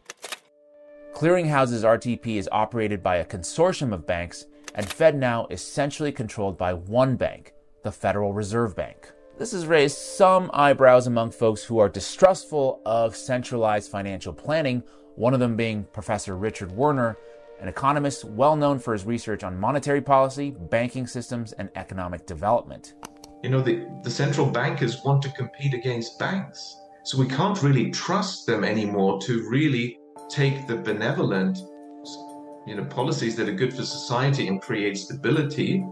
Clearinghouse's 1.14 1.82
RTP 1.82 2.36
is 2.36 2.48
operated 2.52 3.02
by 3.02 3.16
a 3.16 3.24
consortium 3.24 3.92
of 3.92 4.06
banks, 4.06 4.46
and 4.74 4.86
FedNow 4.86 5.50
is 5.50 5.62
centrally 5.62 6.12
controlled 6.12 6.58
by 6.58 6.74
one 6.74 7.16
bank, 7.16 7.54
the 7.82 7.90
Federal 7.90 8.32
Reserve 8.32 8.76
Bank. 8.76 9.10
This 9.38 9.52
has 9.52 9.66
raised 9.66 9.96
some 9.96 10.50
eyebrows 10.52 11.06
among 11.06 11.30
folks 11.30 11.64
who 11.64 11.78
are 11.78 11.88
distrustful 11.88 12.80
of 12.84 13.16
centralized 13.16 13.90
financial 13.90 14.32
planning, 14.32 14.82
one 15.14 15.34
of 15.34 15.40
them 15.40 15.56
being 15.56 15.84
Professor 15.92 16.36
Richard 16.36 16.72
Werner, 16.72 17.16
an 17.60 17.68
economist 17.68 18.24
well 18.24 18.56
known 18.56 18.78
for 18.78 18.92
his 18.92 19.04
research 19.04 19.44
on 19.44 19.58
monetary 19.58 20.00
policy, 20.00 20.50
banking 20.50 21.06
systems, 21.06 21.52
and 21.52 21.70
economic 21.76 22.26
development. 22.26 22.94
You 23.42 23.50
know, 23.50 23.60
the, 23.60 23.86
the 24.02 24.10
central 24.10 24.46
bankers 24.50 25.02
want 25.04 25.22
to 25.22 25.30
compete 25.30 25.74
against 25.74 26.18
banks. 26.18 26.76
So 27.04 27.18
we 27.18 27.28
can't 27.28 27.62
really 27.62 27.90
trust 27.90 28.46
them 28.46 28.64
anymore 28.64 29.20
to 29.22 29.48
really 29.48 29.98
take 30.28 30.66
the 30.66 30.76
benevolent 30.76 31.58
you 32.66 32.74
know, 32.74 32.84
policies 32.84 33.36
that 33.36 33.48
are 33.48 33.54
good 33.54 33.72
for 33.72 33.84
society 33.84 34.48
and 34.48 34.60
create 34.60 34.98
stability 34.98 35.84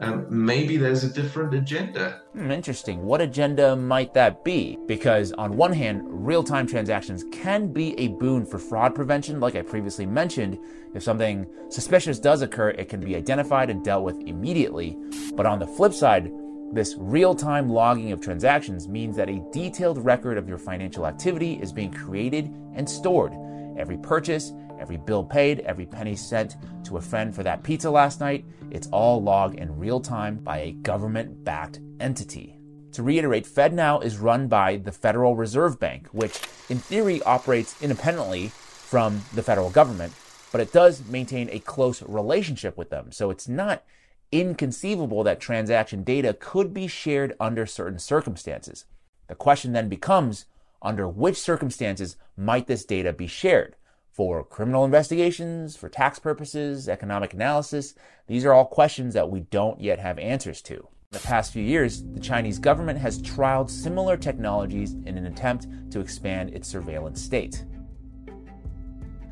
um, 0.00 0.26
maybe 0.28 0.76
there's 0.76 1.04
a 1.04 1.08
different 1.10 1.54
agenda. 1.54 2.20
Hmm, 2.32 2.50
interesting. 2.50 3.02
What 3.04 3.20
agenda 3.22 3.74
might 3.76 4.12
that 4.14 4.44
be? 4.44 4.78
Because, 4.86 5.32
on 5.32 5.56
one 5.56 5.72
hand, 5.72 6.02
real 6.04 6.44
time 6.44 6.66
transactions 6.66 7.24
can 7.32 7.72
be 7.72 7.98
a 7.98 8.08
boon 8.08 8.44
for 8.44 8.58
fraud 8.58 8.94
prevention, 8.94 9.40
like 9.40 9.56
I 9.56 9.62
previously 9.62 10.04
mentioned. 10.04 10.58
If 10.94 11.02
something 11.02 11.46
suspicious 11.70 12.18
does 12.18 12.42
occur, 12.42 12.70
it 12.70 12.88
can 12.88 13.00
be 13.00 13.16
identified 13.16 13.70
and 13.70 13.82
dealt 13.82 14.04
with 14.04 14.20
immediately. 14.20 14.98
But 15.34 15.46
on 15.46 15.58
the 15.58 15.66
flip 15.66 15.94
side, 15.94 16.30
this 16.72 16.96
real 16.98 17.34
time 17.34 17.70
logging 17.70 18.12
of 18.12 18.20
transactions 18.20 18.88
means 18.88 19.16
that 19.16 19.30
a 19.30 19.44
detailed 19.52 20.04
record 20.04 20.36
of 20.36 20.48
your 20.48 20.58
financial 20.58 21.06
activity 21.06 21.54
is 21.62 21.72
being 21.72 21.92
created 21.92 22.52
and 22.74 22.88
stored. 22.88 23.32
Every 23.78 23.98
purchase, 23.98 24.52
every 24.80 24.96
bill 24.96 25.24
paid, 25.24 25.60
every 25.60 25.86
penny 25.86 26.16
sent 26.16 26.56
to 26.84 26.96
a 26.96 27.00
friend 27.00 27.34
for 27.34 27.42
that 27.42 27.62
pizza 27.62 27.90
last 27.90 28.20
night, 28.20 28.44
it's 28.70 28.88
all 28.88 29.22
logged 29.22 29.56
in 29.58 29.78
real 29.78 30.00
time 30.00 30.36
by 30.36 30.58
a 30.58 30.72
government 30.72 31.44
backed 31.44 31.80
entity. 32.00 32.58
To 32.92 33.02
reiterate, 33.02 33.46
FedNow 33.46 34.02
is 34.02 34.18
run 34.18 34.48
by 34.48 34.76
the 34.78 34.92
Federal 34.92 35.36
Reserve 35.36 35.78
Bank, 35.78 36.08
which 36.12 36.40
in 36.68 36.78
theory 36.78 37.22
operates 37.22 37.80
independently 37.82 38.48
from 38.48 39.20
the 39.34 39.42
federal 39.42 39.70
government, 39.70 40.12
but 40.52 40.60
it 40.60 40.72
does 40.72 41.04
maintain 41.06 41.48
a 41.50 41.58
close 41.58 42.02
relationship 42.02 42.76
with 42.78 42.90
them. 42.90 43.12
So 43.12 43.30
it's 43.30 43.48
not 43.48 43.84
inconceivable 44.32 45.24
that 45.24 45.40
transaction 45.40 46.04
data 46.04 46.34
could 46.38 46.72
be 46.72 46.86
shared 46.86 47.34
under 47.38 47.66
certain 47.66 47.98
circumstances. 47.98 48.86
The 49.28 49.34
question 49.34 49.72
then 49.72 49.88
becomes 49.88 50.46
under 50.82 51.08
which 51.08 51.36
circumstances 51.36 52.16
might 52.36 52.66
this 52.66 52.84
data 52.84 53.12
be 53.12 53.26
shared? 53.26 53.76
For 54.16 54.42
criminal 54.42 54.86
investigations, 54.86 55.76
for 55.76 55.90
tax 55.90 56.18
purposes, 56.18 56.88
economic 56.88 57.34
analysis, 57.34 57.94
these 58.28 58.46
are 58.46 58.54
all 58.54 58.64
questions 58.64 59.12
that 59.12 59.30
we 59.30 59.40
don't 59.40 59.78
yet 59.78 59.98
have 59.98 60.18
answers 60.18 60.62
to. 60.62 60.76
In 60.76 60.88
the 61.10 61.18
past 61.18 61.52
few 61.52 61.62
years, 61.62 62.02
the 62.02 62.20
Chinese 62.20 62.58
government 62.58 62.98
has 62.98 63.20
trialed 63.20 63.68
similar 63.68 64.16
technologies 64.16 64.94
in 65.04 65.18
an 65.18 65.26
attempt 65.26 65.66
to 65.90 66.00
expand 66.00 66.54
its 66.54 66.66
surveillance 66.66 67.20
state. 67.20 67.66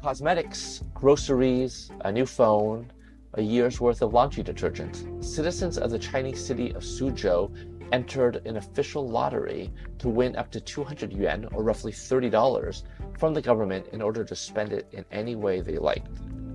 Cosmetics, 0.03 0.83
groceries, 0.93 1.91
a 2.03 2.13
new 2.13 2.27
phone, 2.27 2.93
a 3.37 3.43
year's 3.43 3.81
worth 3.81 4.03
of 4.03 4.13
laundry 4.13 4.43
detergent. 4.43 5.07
Citizens 5.25 5.79
of 5.79 5.93
the 5.93 5.99
Chinese 5.99 6.45
city 6.45 6.75
of 6.75 6.83
Suzhou 6.83 7.74
entered 7.93 8.47
an 8.47 8.57
official 8.57 9.09
lottery 9.09 9.73
to 9.99 10.09
win 10.09 10.37
up 10.37 10.51
to 10.53 10.61
200 10.61 11.13
yuan, 11.13 11.47
or 11.53 11.63
roughly 11.63 11.93
$30, 11.93 12.83
from 13.19 13.35
the 13.35 13.43
government 13.43 13.87
in 13.93 14.03
order 14.03 14.25
to 14.25 14.37
spend 14.37 14.73
it 14.73 14.87
in 14.93 15.05
any 15.11 15.37
way 15.37 15.61
they 15.61 15.79
liked. 15.79 16.09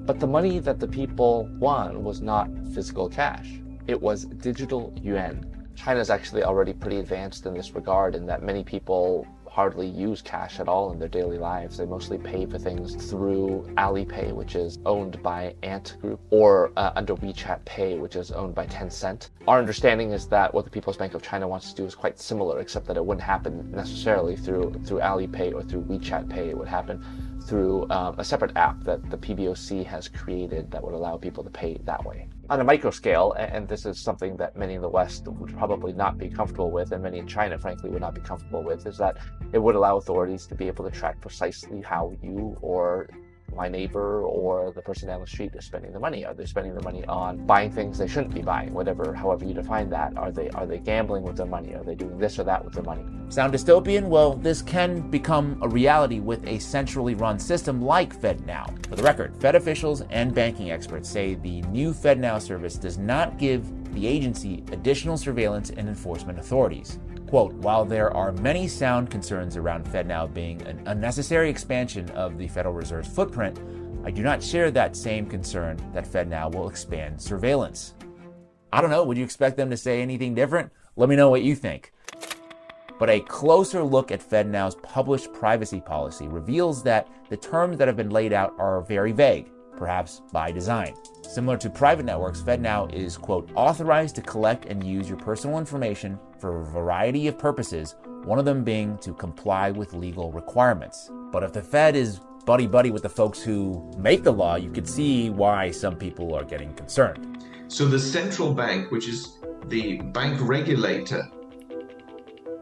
But 0.05 0.19
the 0.19 0.27
money 0.27 0.59
that 0.59 0.79
the 0.79 0.87
people 0.87 1.47
won 1.59 2.03
was 2.03 2.21
not 2.21 2.49
physical 2.73 3.09
cash, 3.09 3.59
it 3.87 4.01
was 4.01 4.25
digital 4.25 4.93
yuan. 5.01 5.45
China 5.75 5.99
is 5.99 6.09
actually 6.09 6.43
already 6.43 6.73
pretty 6.73 6.99
advanced 6.99 7.45
in 7.45 7.53
this 7.53 7.73
regard, 7.73 8.15
in 8.15 8.25
that 8.25 8.43
many 8.43 8.63
people 8.63 9.25
hardly 9.49 9.87
use 9.87 10.21
cash 10.21 10.59
at 10.59 10.67
all 10.67 10.91
in 10.91 10.99
their 10.99 11.09
daily 11.09 11.37
lives. 11.37 11.77
They 11.77 11.85
mostly 11.85 12.17
pay 12.17 12.45
for 12.45 12.57
things 12.57 12.95
through 13.09 13.67
Alipay, 13.77 14.31
which 14.33 14.55
is 14.55 14.79
owned 14.85 15.21
by 15.23 15.55
Ant 15.63 15.97
Group, 16.01 16.19
or 16.29 16.71
uh, 16.77 16.91
under 16.95 17.15
WeChat 17.15 17.65
Pay, 17.65 17.97
which 17.97 18.15
is 18.15 18.31
owned 18.31 18.55
by 18.55 18.67
Tencent. 18.67 19.29
Our 19.47 19.59
understanding 19.59 20.11
is 20.11 20.27
that 20.27 20.53
what 20.53 20.65
the 20.65 20.71
People's 20.71 20.97
Bank 20.97 21.13
of 21.13 21.21
China 21.21 21.47
wants 21.47 21.71
to 21.71 21.75
do 21.75 21.85
is 21.85 21.95
quite 21.95 22.19
similar, 22.19 22.59
except 22.59 22.85
that 22.87 22.97
it 22.97 23.05
wouldn't 23.05 23.23
happen 23.23 23.71
necessarily 23.71 24.35
through 24.35 24.73
through 24.85 24.99
Alipay 24.99 25.53
or 25.53 25.63
through 25.63 25.83
WeChat 25.83 26.29
Pay. 26.29 26.49
It 26.49 26.57
would 26.57 26.67
happen 26.67 27.03
through 27.49 27.89
um, 27.89 28.15
a 28.19 28.23
separate 28.23 28.55
app 28.55 28.83
that 28.83 29.09
the 29.09 29.17
PBOC 29.17 29.83
has 29.85 30.07
created 30.07 30.69
that 30.71 30.83
would 30.83 30.93
allow 30.93 31.17
people 31.17 31.43
to 31.43 31.49
pay 31.49 31.79
that 31.85 32.05
way. 32.05 32.27
On 32.49 32.59
a 32.59 32.63
micro 32.63 32.89
scale, 32.89 33.33
and 33.37 33.67
this 33.67 33.85
is 33.85 33.99
something 33.99 34.35
that 34.37 34.55
many 34.55 34.73
in 34.73 34.81
the 34.81 34.89
West 34.89 35.27
would 35.27 35.55
probably 35.55 35.93
not 35.93 36.17
be 36.17 36.29
comfortable 36.29 36.71
with, 36.71 36.91
and 36.93 37.03
many 37.03 37.19
in 37.19 37.27
China, 37.27 37.59
frankly, 37.59 37.91
would 37.91 38.01
not 38.01 38.15
be 38.15 38.21
comfortable 38.21 38.63
with, 38.63 38.87
is 38.87 38.97
that 38.97 39.17
it 39.53 39.59
would 39.59 39.75
allow 39.75 39.97
authorities 39.97 40.47
to 40.47 40.55
be 40.55 40.65
able 40.65 40.83
to 40.83 40.89
track 40.89 41.21
precisely 41.21 41.79
how 41.81 42.11
you 42.23 42.57
or 42.63 43.07
my 43.55 43.67
neighbor 43.67 44.23
or 44.23 44.71
the 44.71 44.81
person 44.81 45.07
down 45.07 45.21
the 45.21 45.27
street 45.27 45.51
is 45.55 45.65
spending 45.65 45.91
the 45.93 45.99
money. 45.99 46.25
Are 46.25 46.33
they 46.33 46.45
spending 46.45 46.75
the 46.75 46.81
money 46.81 47.05
on 47.05 47.45
buying 47.45 47.71
things 47.71 47.97
they 47.97 48.07
shouldn't 48.07 48.33
be 48.33 48.41
buying, 48.41 48.73
whatever, 48.73 49.13
however 49.13 49.45
you 49.45 49.53
define 49.53 49.89
that? 49.89 50.17
Are 50.17 50.31
they 50.31 50.49
are 50.51 50.65
they 50.65 50.79
gambling 50.79 51.23
with 51.23 51.37
their 51.37 51.45
money? 51.45 51.73
Are 51.73 51.83
they 51.83 51.95
doing 51.95 52.17
this 52.17 52.39
or 52.39 52.43
that 52.43 52.63
with 52.63 52.73
their 52.73 52.83
money? 52.83 53.03
Sound 53.29 53.53
dystopian? 53.53 54.07
Well, 54.07 54.35
this 54.35 54.61
can 54.61 55.09
become 55.09 55.59
a 55.61 55.67
reality 55.67 56.19
with 56.19 56.45
a 56.47 56.59
centrally 56.59 57.15
run 57.15 57.37
system 57.37 57.81
like 57.81 58.19
FedNow. 58.19 58.87
For 58.87 58.95
the 58.95 59.03
record, 59.03 59.35
Fed 59.39 59.55
officials 59.55 60.01
and 60.09 60.33
banking 60.33 60.71
experts 60.71 61.09
say 61.09 61.35
the 61.35 61.61
new 61.63 61.93
FedNow 61.93 62.41
service 62.41 62.75
does 62.75 62.97
not 62.97 63.37
give 63.37 63.67
the 63.93 64.07
agency 64.07 64.63
additional 64.71 65.17
surveillance 65.17 65.69
and 65.69 65.87
enforcement 65.87 66.39
authorities. 66.39 66.99
Quote, 67.29 67.53
while 67.53 67.85
there 67.85 68.11
are 68.15 68.31
many 68.31 68.67
sound 68.67 69.11
concerns 69.11 69.55
around 69.55 69.85
FedNow 69.85 70.33
being 70.33 70.61
an 70.63 70.81
unnecessary 70.87 71.47
expansion 71.47 72.09
of 72.11 72.39
the 72.39 72.47
Federal 72.47 72.73
Reserve's 72.73 73.07
footprint, 73.07 73.59
I 74.03 74.09
do 74.09 74.23
not 74.23 74.41
share 74.41 74.71
that 74.71 74.95
same 74.95 75.27
concern 75.27 75.77
that 75.93 76.05
FedNow 76.05 76.55
will 76.55 76.67
expand 76.67 77.21
surveillance. 77.21 77.93
I 78.73 78.81
don't 78.81 78.89
know, 78.89 79.03
would 79.03 79.17
you 79.17 79.23
expect 79.23 79.57
them 79.57 79.69
to 79.69 79.77
say 79.77 80.01
anything 80.01 80.33
different? 80.33 80.71
Let 80.95 81.07
me 81.07 81.15
know 81.15 81.29
what 81.29 81.43
you 81.43 81.55
think. 81.55 81.93
But 82.97 83.11
a 83.11 83.19
closer 83.19 83.83
look 83.83 84.11
at 84.11 84.27
FedNow's 84.27 84.75
published 84.75 85.31
privacy 85.31 85.81
policy 85.81 86.27
reveals 86.27 86.81
that 86.83 87.07
the 87.29 87.37
terms 87.37 87.77
that 87.77 87.87
have 87.87 87.95
been 87.95 88.09
laid 88.09 88.33
out 88.33 88.55
are 88.57 88.81
very 88.81 89.11
vague 89.11 89.51
perhaps 89.77 90.21
by 90.31 90.51
design. 90.51 90.93
Similar 91.29 91.57
to 91.57 91.69
private 91.69 92.07
networks, 92.07 92.41
FedNow 92.41 92.91
is, 92.91 93.15
quote, 93.15 93.51
authorized 93.53 94.15
to 94.15 94.21
collect 94.23 94.65
and 94.65 94.83
use 94.83 95.07
your 95.07 95.19
personal 95.19 95.59
information 95.59 96.17
for 96.39 96.61
a 96.61 96.65
variety 96.65 97.27
of 97.27 97.37
purposes, 97.37 97.93
one 98.23 98.39
of 98.39 98.45
them 98.45 98.63
being 98.63 98.97
to 98.97 99.13
comply 99.13 99.69
with 99.69 99.93
legal 99.93 100.31
requirements. 100.31 101.11
But 101.31 101.43
if 101.43 101.53
the 101.53 101.61
Fed 101.61 101.95
is 101.95 102.19
buddy 102.47 102.65
buddy 102.65 102.89
with 102.89 103.03
the 103.03 103.09
folks 103.09 103.43
who 103.43 103.91
make 103.95 104.23
the 104.23 104.31
law, 104.31 104.55
you 104.55 104.71
could 104.71 104.89
see 104.89 105.29
why 105.29 105.69
some 105.69 105.97
people 105.97 106.33
are 106.33 106.43
getting 106.43 106.73
concerned. 106.73 107.45
So 107.67 107.85
the 107.85 107.99
central 107.99 108.51
bank, 108.51 108.89
which 108.89 109.07
is 109.07 109.37
the 109.67 110.01
bank 110.01 110.39
regulator, 110.41 111.21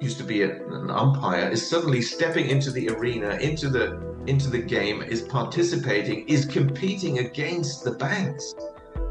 used 0.02 0.18
to 0.18 0.26
be 0.26 0.44
an 0.44 0.92
umpire, 0.92 1.50
is 1.50 1.66
suddenly 1.66 2.02
stepping 2.02 2.50
into 2.50 2.72
the 2.72 2.90
arena, 2.90 3.38
into 3.38 3.70
the 3.70 4.17
into 4.28 4.50
the 4.50 4.60
game, 4.60 5.02
is 5.02 5.22
participating, 5.24 6.28
is 6.28 6.46
competing 6.46 7.20
against 7.20 7.84
the 7.84 7.92
banks. 7.92 8.54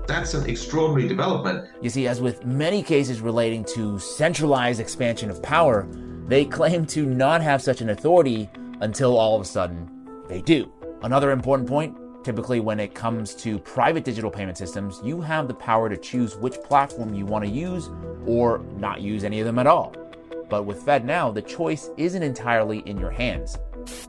That's 0.06 0.34
an 0.34 0.48
extraordinary 0.48 1.08
development. 1.08 1.68
You 1.80 1.90
see, 1.90 2.06
as 2.06 2.20
with 2.20 2.44
many 2.44 2.82
cases 2.82 3.20
relating 3.20 3.64
to 3.74 3.98
centralized 3.98 4.80
expansion 4.80 5.30
of 5.30 5.42
power, 5.42 5.88
they 6.26 6.44
claim 6.44 6.86
to 6.86 7.06
not 7.06 7.42
have 7.42 7.60
such 7.62 7.80
an 7.80 7.90
authority 7.90 8.48
until 8.80 9.16
all 9.16 9.34
of 9.34 9.42
a 9.42 9.44
sudden 9.44 9.88
they 10.28 10.42
do. 10.42 10.72
Another 11.02 11.32
important 11.32 11.68
point 11.68 11.96
typically, 12.26 12.58
when 12.58 12.80
it 12.80 12.92
comes 12.92 13.36
to 13.36 13.56
private 13.60 14.02
digital 14.02 14.32
payment 14.32 14.58
systems, 14.58 15.00
you 15.04 15.20
have 15.20 15.46
the 15.46 15.54
power 15.54 15.88
to 15.88 15.96
choose 15.96 16.34
which 16.34 16.54
platform 16.54 17.14
you 17.14 17.24
want 17.24 17.44
to 17.44 17.48
use 17.48 17.88
or 18.26 18.58
not 18.78 19.00
use 19.00 19.22
any 19.22 19.38
of 19.38 19.46
them 19.46 19.60
at 19.60 19.66
all. 19.68 19.94
But 20.50 20.64
with 20.64 20.84
FedNow, 20.84 21.32
the 21.32 21.42
choice 21.42 21.90
isn't 21.96 22.24
entirely 22.24 22.80
in 22.80 22.98
your 22.98 23.12
hands. 23.12 23.58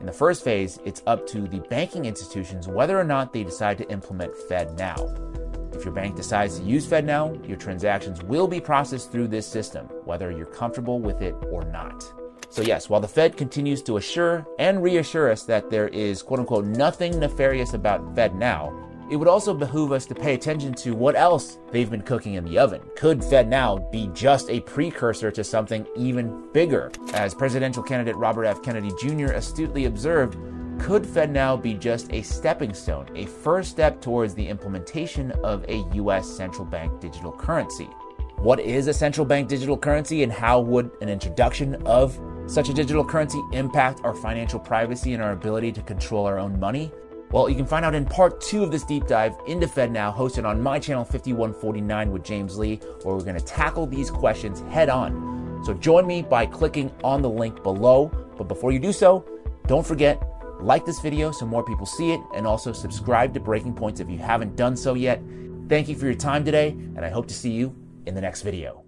In 0.00 0.06
the 0.06 0.12
first 0.12 0.44
phase, 0.44 0.78
it's 0.84 1.02
up 1.06 1.26
to 1.28 1.48
the 1.48 1.60
banking 1.70 2.04
institutions 2.04 2.68
whether 2.68 2.98
or 2.98 3.04
not 3.04 3.32
they 3.32 3.44
decide 3.44 3.78
to 3.78 3.90
implement 3.90 4.32
FedNow. 4.48 5.74
If 5.74 5.84
your 5.84 5.94
bank 5.94 6.16
decides 6.16 6.58
to 6.58 6.64
use 6.64 6.86
FedNow, 6.86 7.46
your 7.46 7.56
transactions 7.56 8.22
will 8.22 8.48
be 8.48 8.60
processed 8.60 9.12
through 9.12 9.28
this 9.28 9.46
system, 9.46 9.86
whether 10.04 10.30
you're 10.30 10.46
comfortable 10.46 10.98
with 10.98 11.22
it 11.22 11.34
or 11.50 11.64
not. 11.64 12.12
So, 12.50 12.62
yes, 12.62 12.88
while 12.88 13.00
the 13.00 13.08
Fed 13.08 13.36
continues 13.36 13.82
to 13.82 13.98
assure 13.98 14.46
and 14.58 14.82
reassure 14.82 15.30
us 15.30 15.42
that 15.44 15.70
there 15.70 15.88
is 15.88 16.22
quote 16.22 16.40
unquote 16.40 16.64
nothing 16.64 17.18
nefarious 17.20 17.74
about 17.74 18.14
FedNow, 18.14 18.87
it 19.10 19.16
would 19.16 19.28
also 19.28 19.54
behoove 19.54 19.92
us 19.92 20.06
to 20.06 20.14
pay 20.14 20.34
attention 20.34 20.74
to 20.74 20.94
what 20.94 21.16
else 21.16 21.58
they've 21.70 21.90
been 21.90 22.02
cooking 22.02 22.34
in 22.34 22.44
the 22.44 22.58
oven. 22.58 22.82
Could 22.96 23.20
FedNow 23.20 23.90
be 23.90 24.08
just 24.12 24.50
a 24.50 24.60
precursor 24.60 25.30
to 25.30 25.42
something 25.42 25.86
even 25.96 26.50
bigger? 26.52 26.90
As 27.14 27.34
presidential 27.34 27.82
candidate 27.82 28.16
Robert 28.16 28.44
F. 28.44 28.62
Kennedy 28.62 28.90
Jr. 29.00 29.32
astutely 29.32 29.86
observed, 29.86 30.36
could 30.78 31.02
FedNow 31.02 31.60
be 31.60 31.74
just 31.74 32.12
a 32.12 32.22
stepping 32.22 32.72
stone, 32.72 33.08
a 33.16 33.26
first 33.26 33.70
step 33.70 34.00
towards 34.00 34.34
the 34.34 34.46
implementation 34.46 35.32
of 35.42 35.64
a 35.68 35.84
US 35.94 36.28
central 36.28 36.64
bank 36.64 37.00
digital 37.00 37.32
currency? 37.32 37.88
What 38.36 38.60
is 38.60 38.86
a 38.86 38.94
central 38.94 39.26
bank 39.26 39.48
digital 39.48 39.76
currency 39.76 40.22
and 40.22 40.30
how 40.30 40.60
would 40.60 40.92
an 41.00 41.08
introduction 41.08 41.74
of 41.86 42.20
such 42.46 42.68
a 42.68 42.72
digital 42.72 43.04
currency 43.04 43.42
impact 43.52 44.00
our 44.04 44.14
financial 44.14 44.60
privacy 44.60 45.14
and 45.14 45.22
our 45.22 45.32
ability 45.32 45.72
to 45.72 45.82
control 45.82 46.26
our 46.26 46.38
own 46.38 46.60
money? 46.60 46.92
Well, 47.30 47.50
you 47.50 47.56
can 47.56 47.66
find 47.66 47.84
out 47.84 47.94
in 47.94 48.06
part 48.06 48.40
two 48.40 48.62
of 48.62 48.70
this 48.70 48.84
deep 48.84 49.06
dive 49.06 49.36
into 49.46 49.66
FedNow, 49.66 50.16
hosted 50.16 50.46
on 50.46 50.62
my 50.62 50.78
channel 50.78 51.04
5149 51.04 52.10
with 52.10 52.24
James 52.24 52.56
Li, 52.56 52.76
where 53.02 53.14
we're 53.14 53.22
going 53.22 53.38
to 53.38 53.44
tackle 53.44 53.86
these 53.86 54.10
questions 54.10 54.60
head 54.72 54.88
on. 54.88 55.62
So 55.64 55.74
join 55.74 56.06
me 56.06 56.22
by 56.22 56.46
clicking 56.46 56.90
on 57.04 57.20
the 57.20 57.28
link 57.28 57.62
below. 57.62 58.06
But 58.38 58.48
before 58.48 58.72
you 58.72 58.78
do 58.78 58.92
so, 58.92 59.26
don't 59.66 59.86
forget, 59.86 60.22
like 60.60 60.86
this 60.86 61.00
video 61.00 61.30
so 61.30 61.44
more 61.44 61.62
people 61.62 61.84
see 61.84 62.12
it, 62.12 62.20
and 62.34 62.46
also 62.46 62.72
subscribe 62.72 63.34
to 63.34 63.40
Breaking 63.40 63.74
Points 63.74 64.00
if 64.00 64.08
you 64.08 64.18
haven't 64.18 64.56
done 64.56 64.74
so 64.74 64.94
yet. 64.94 65.22
Thank 65.68 65.88
you 65.88 65.96
for 65.96 66.06
your 66.06 66.14
time 66.14 66.46
today, 66.46 66.70
and 66.70 67.00
I 67.04 67.10
hope 67.10 67.28
to 67.28 67.34
see 67.34 67.50
you 67.50 67.76
in 68.06 68.14
the 68.14 68.22
next 68.22 68.40
video. 68.40 68.87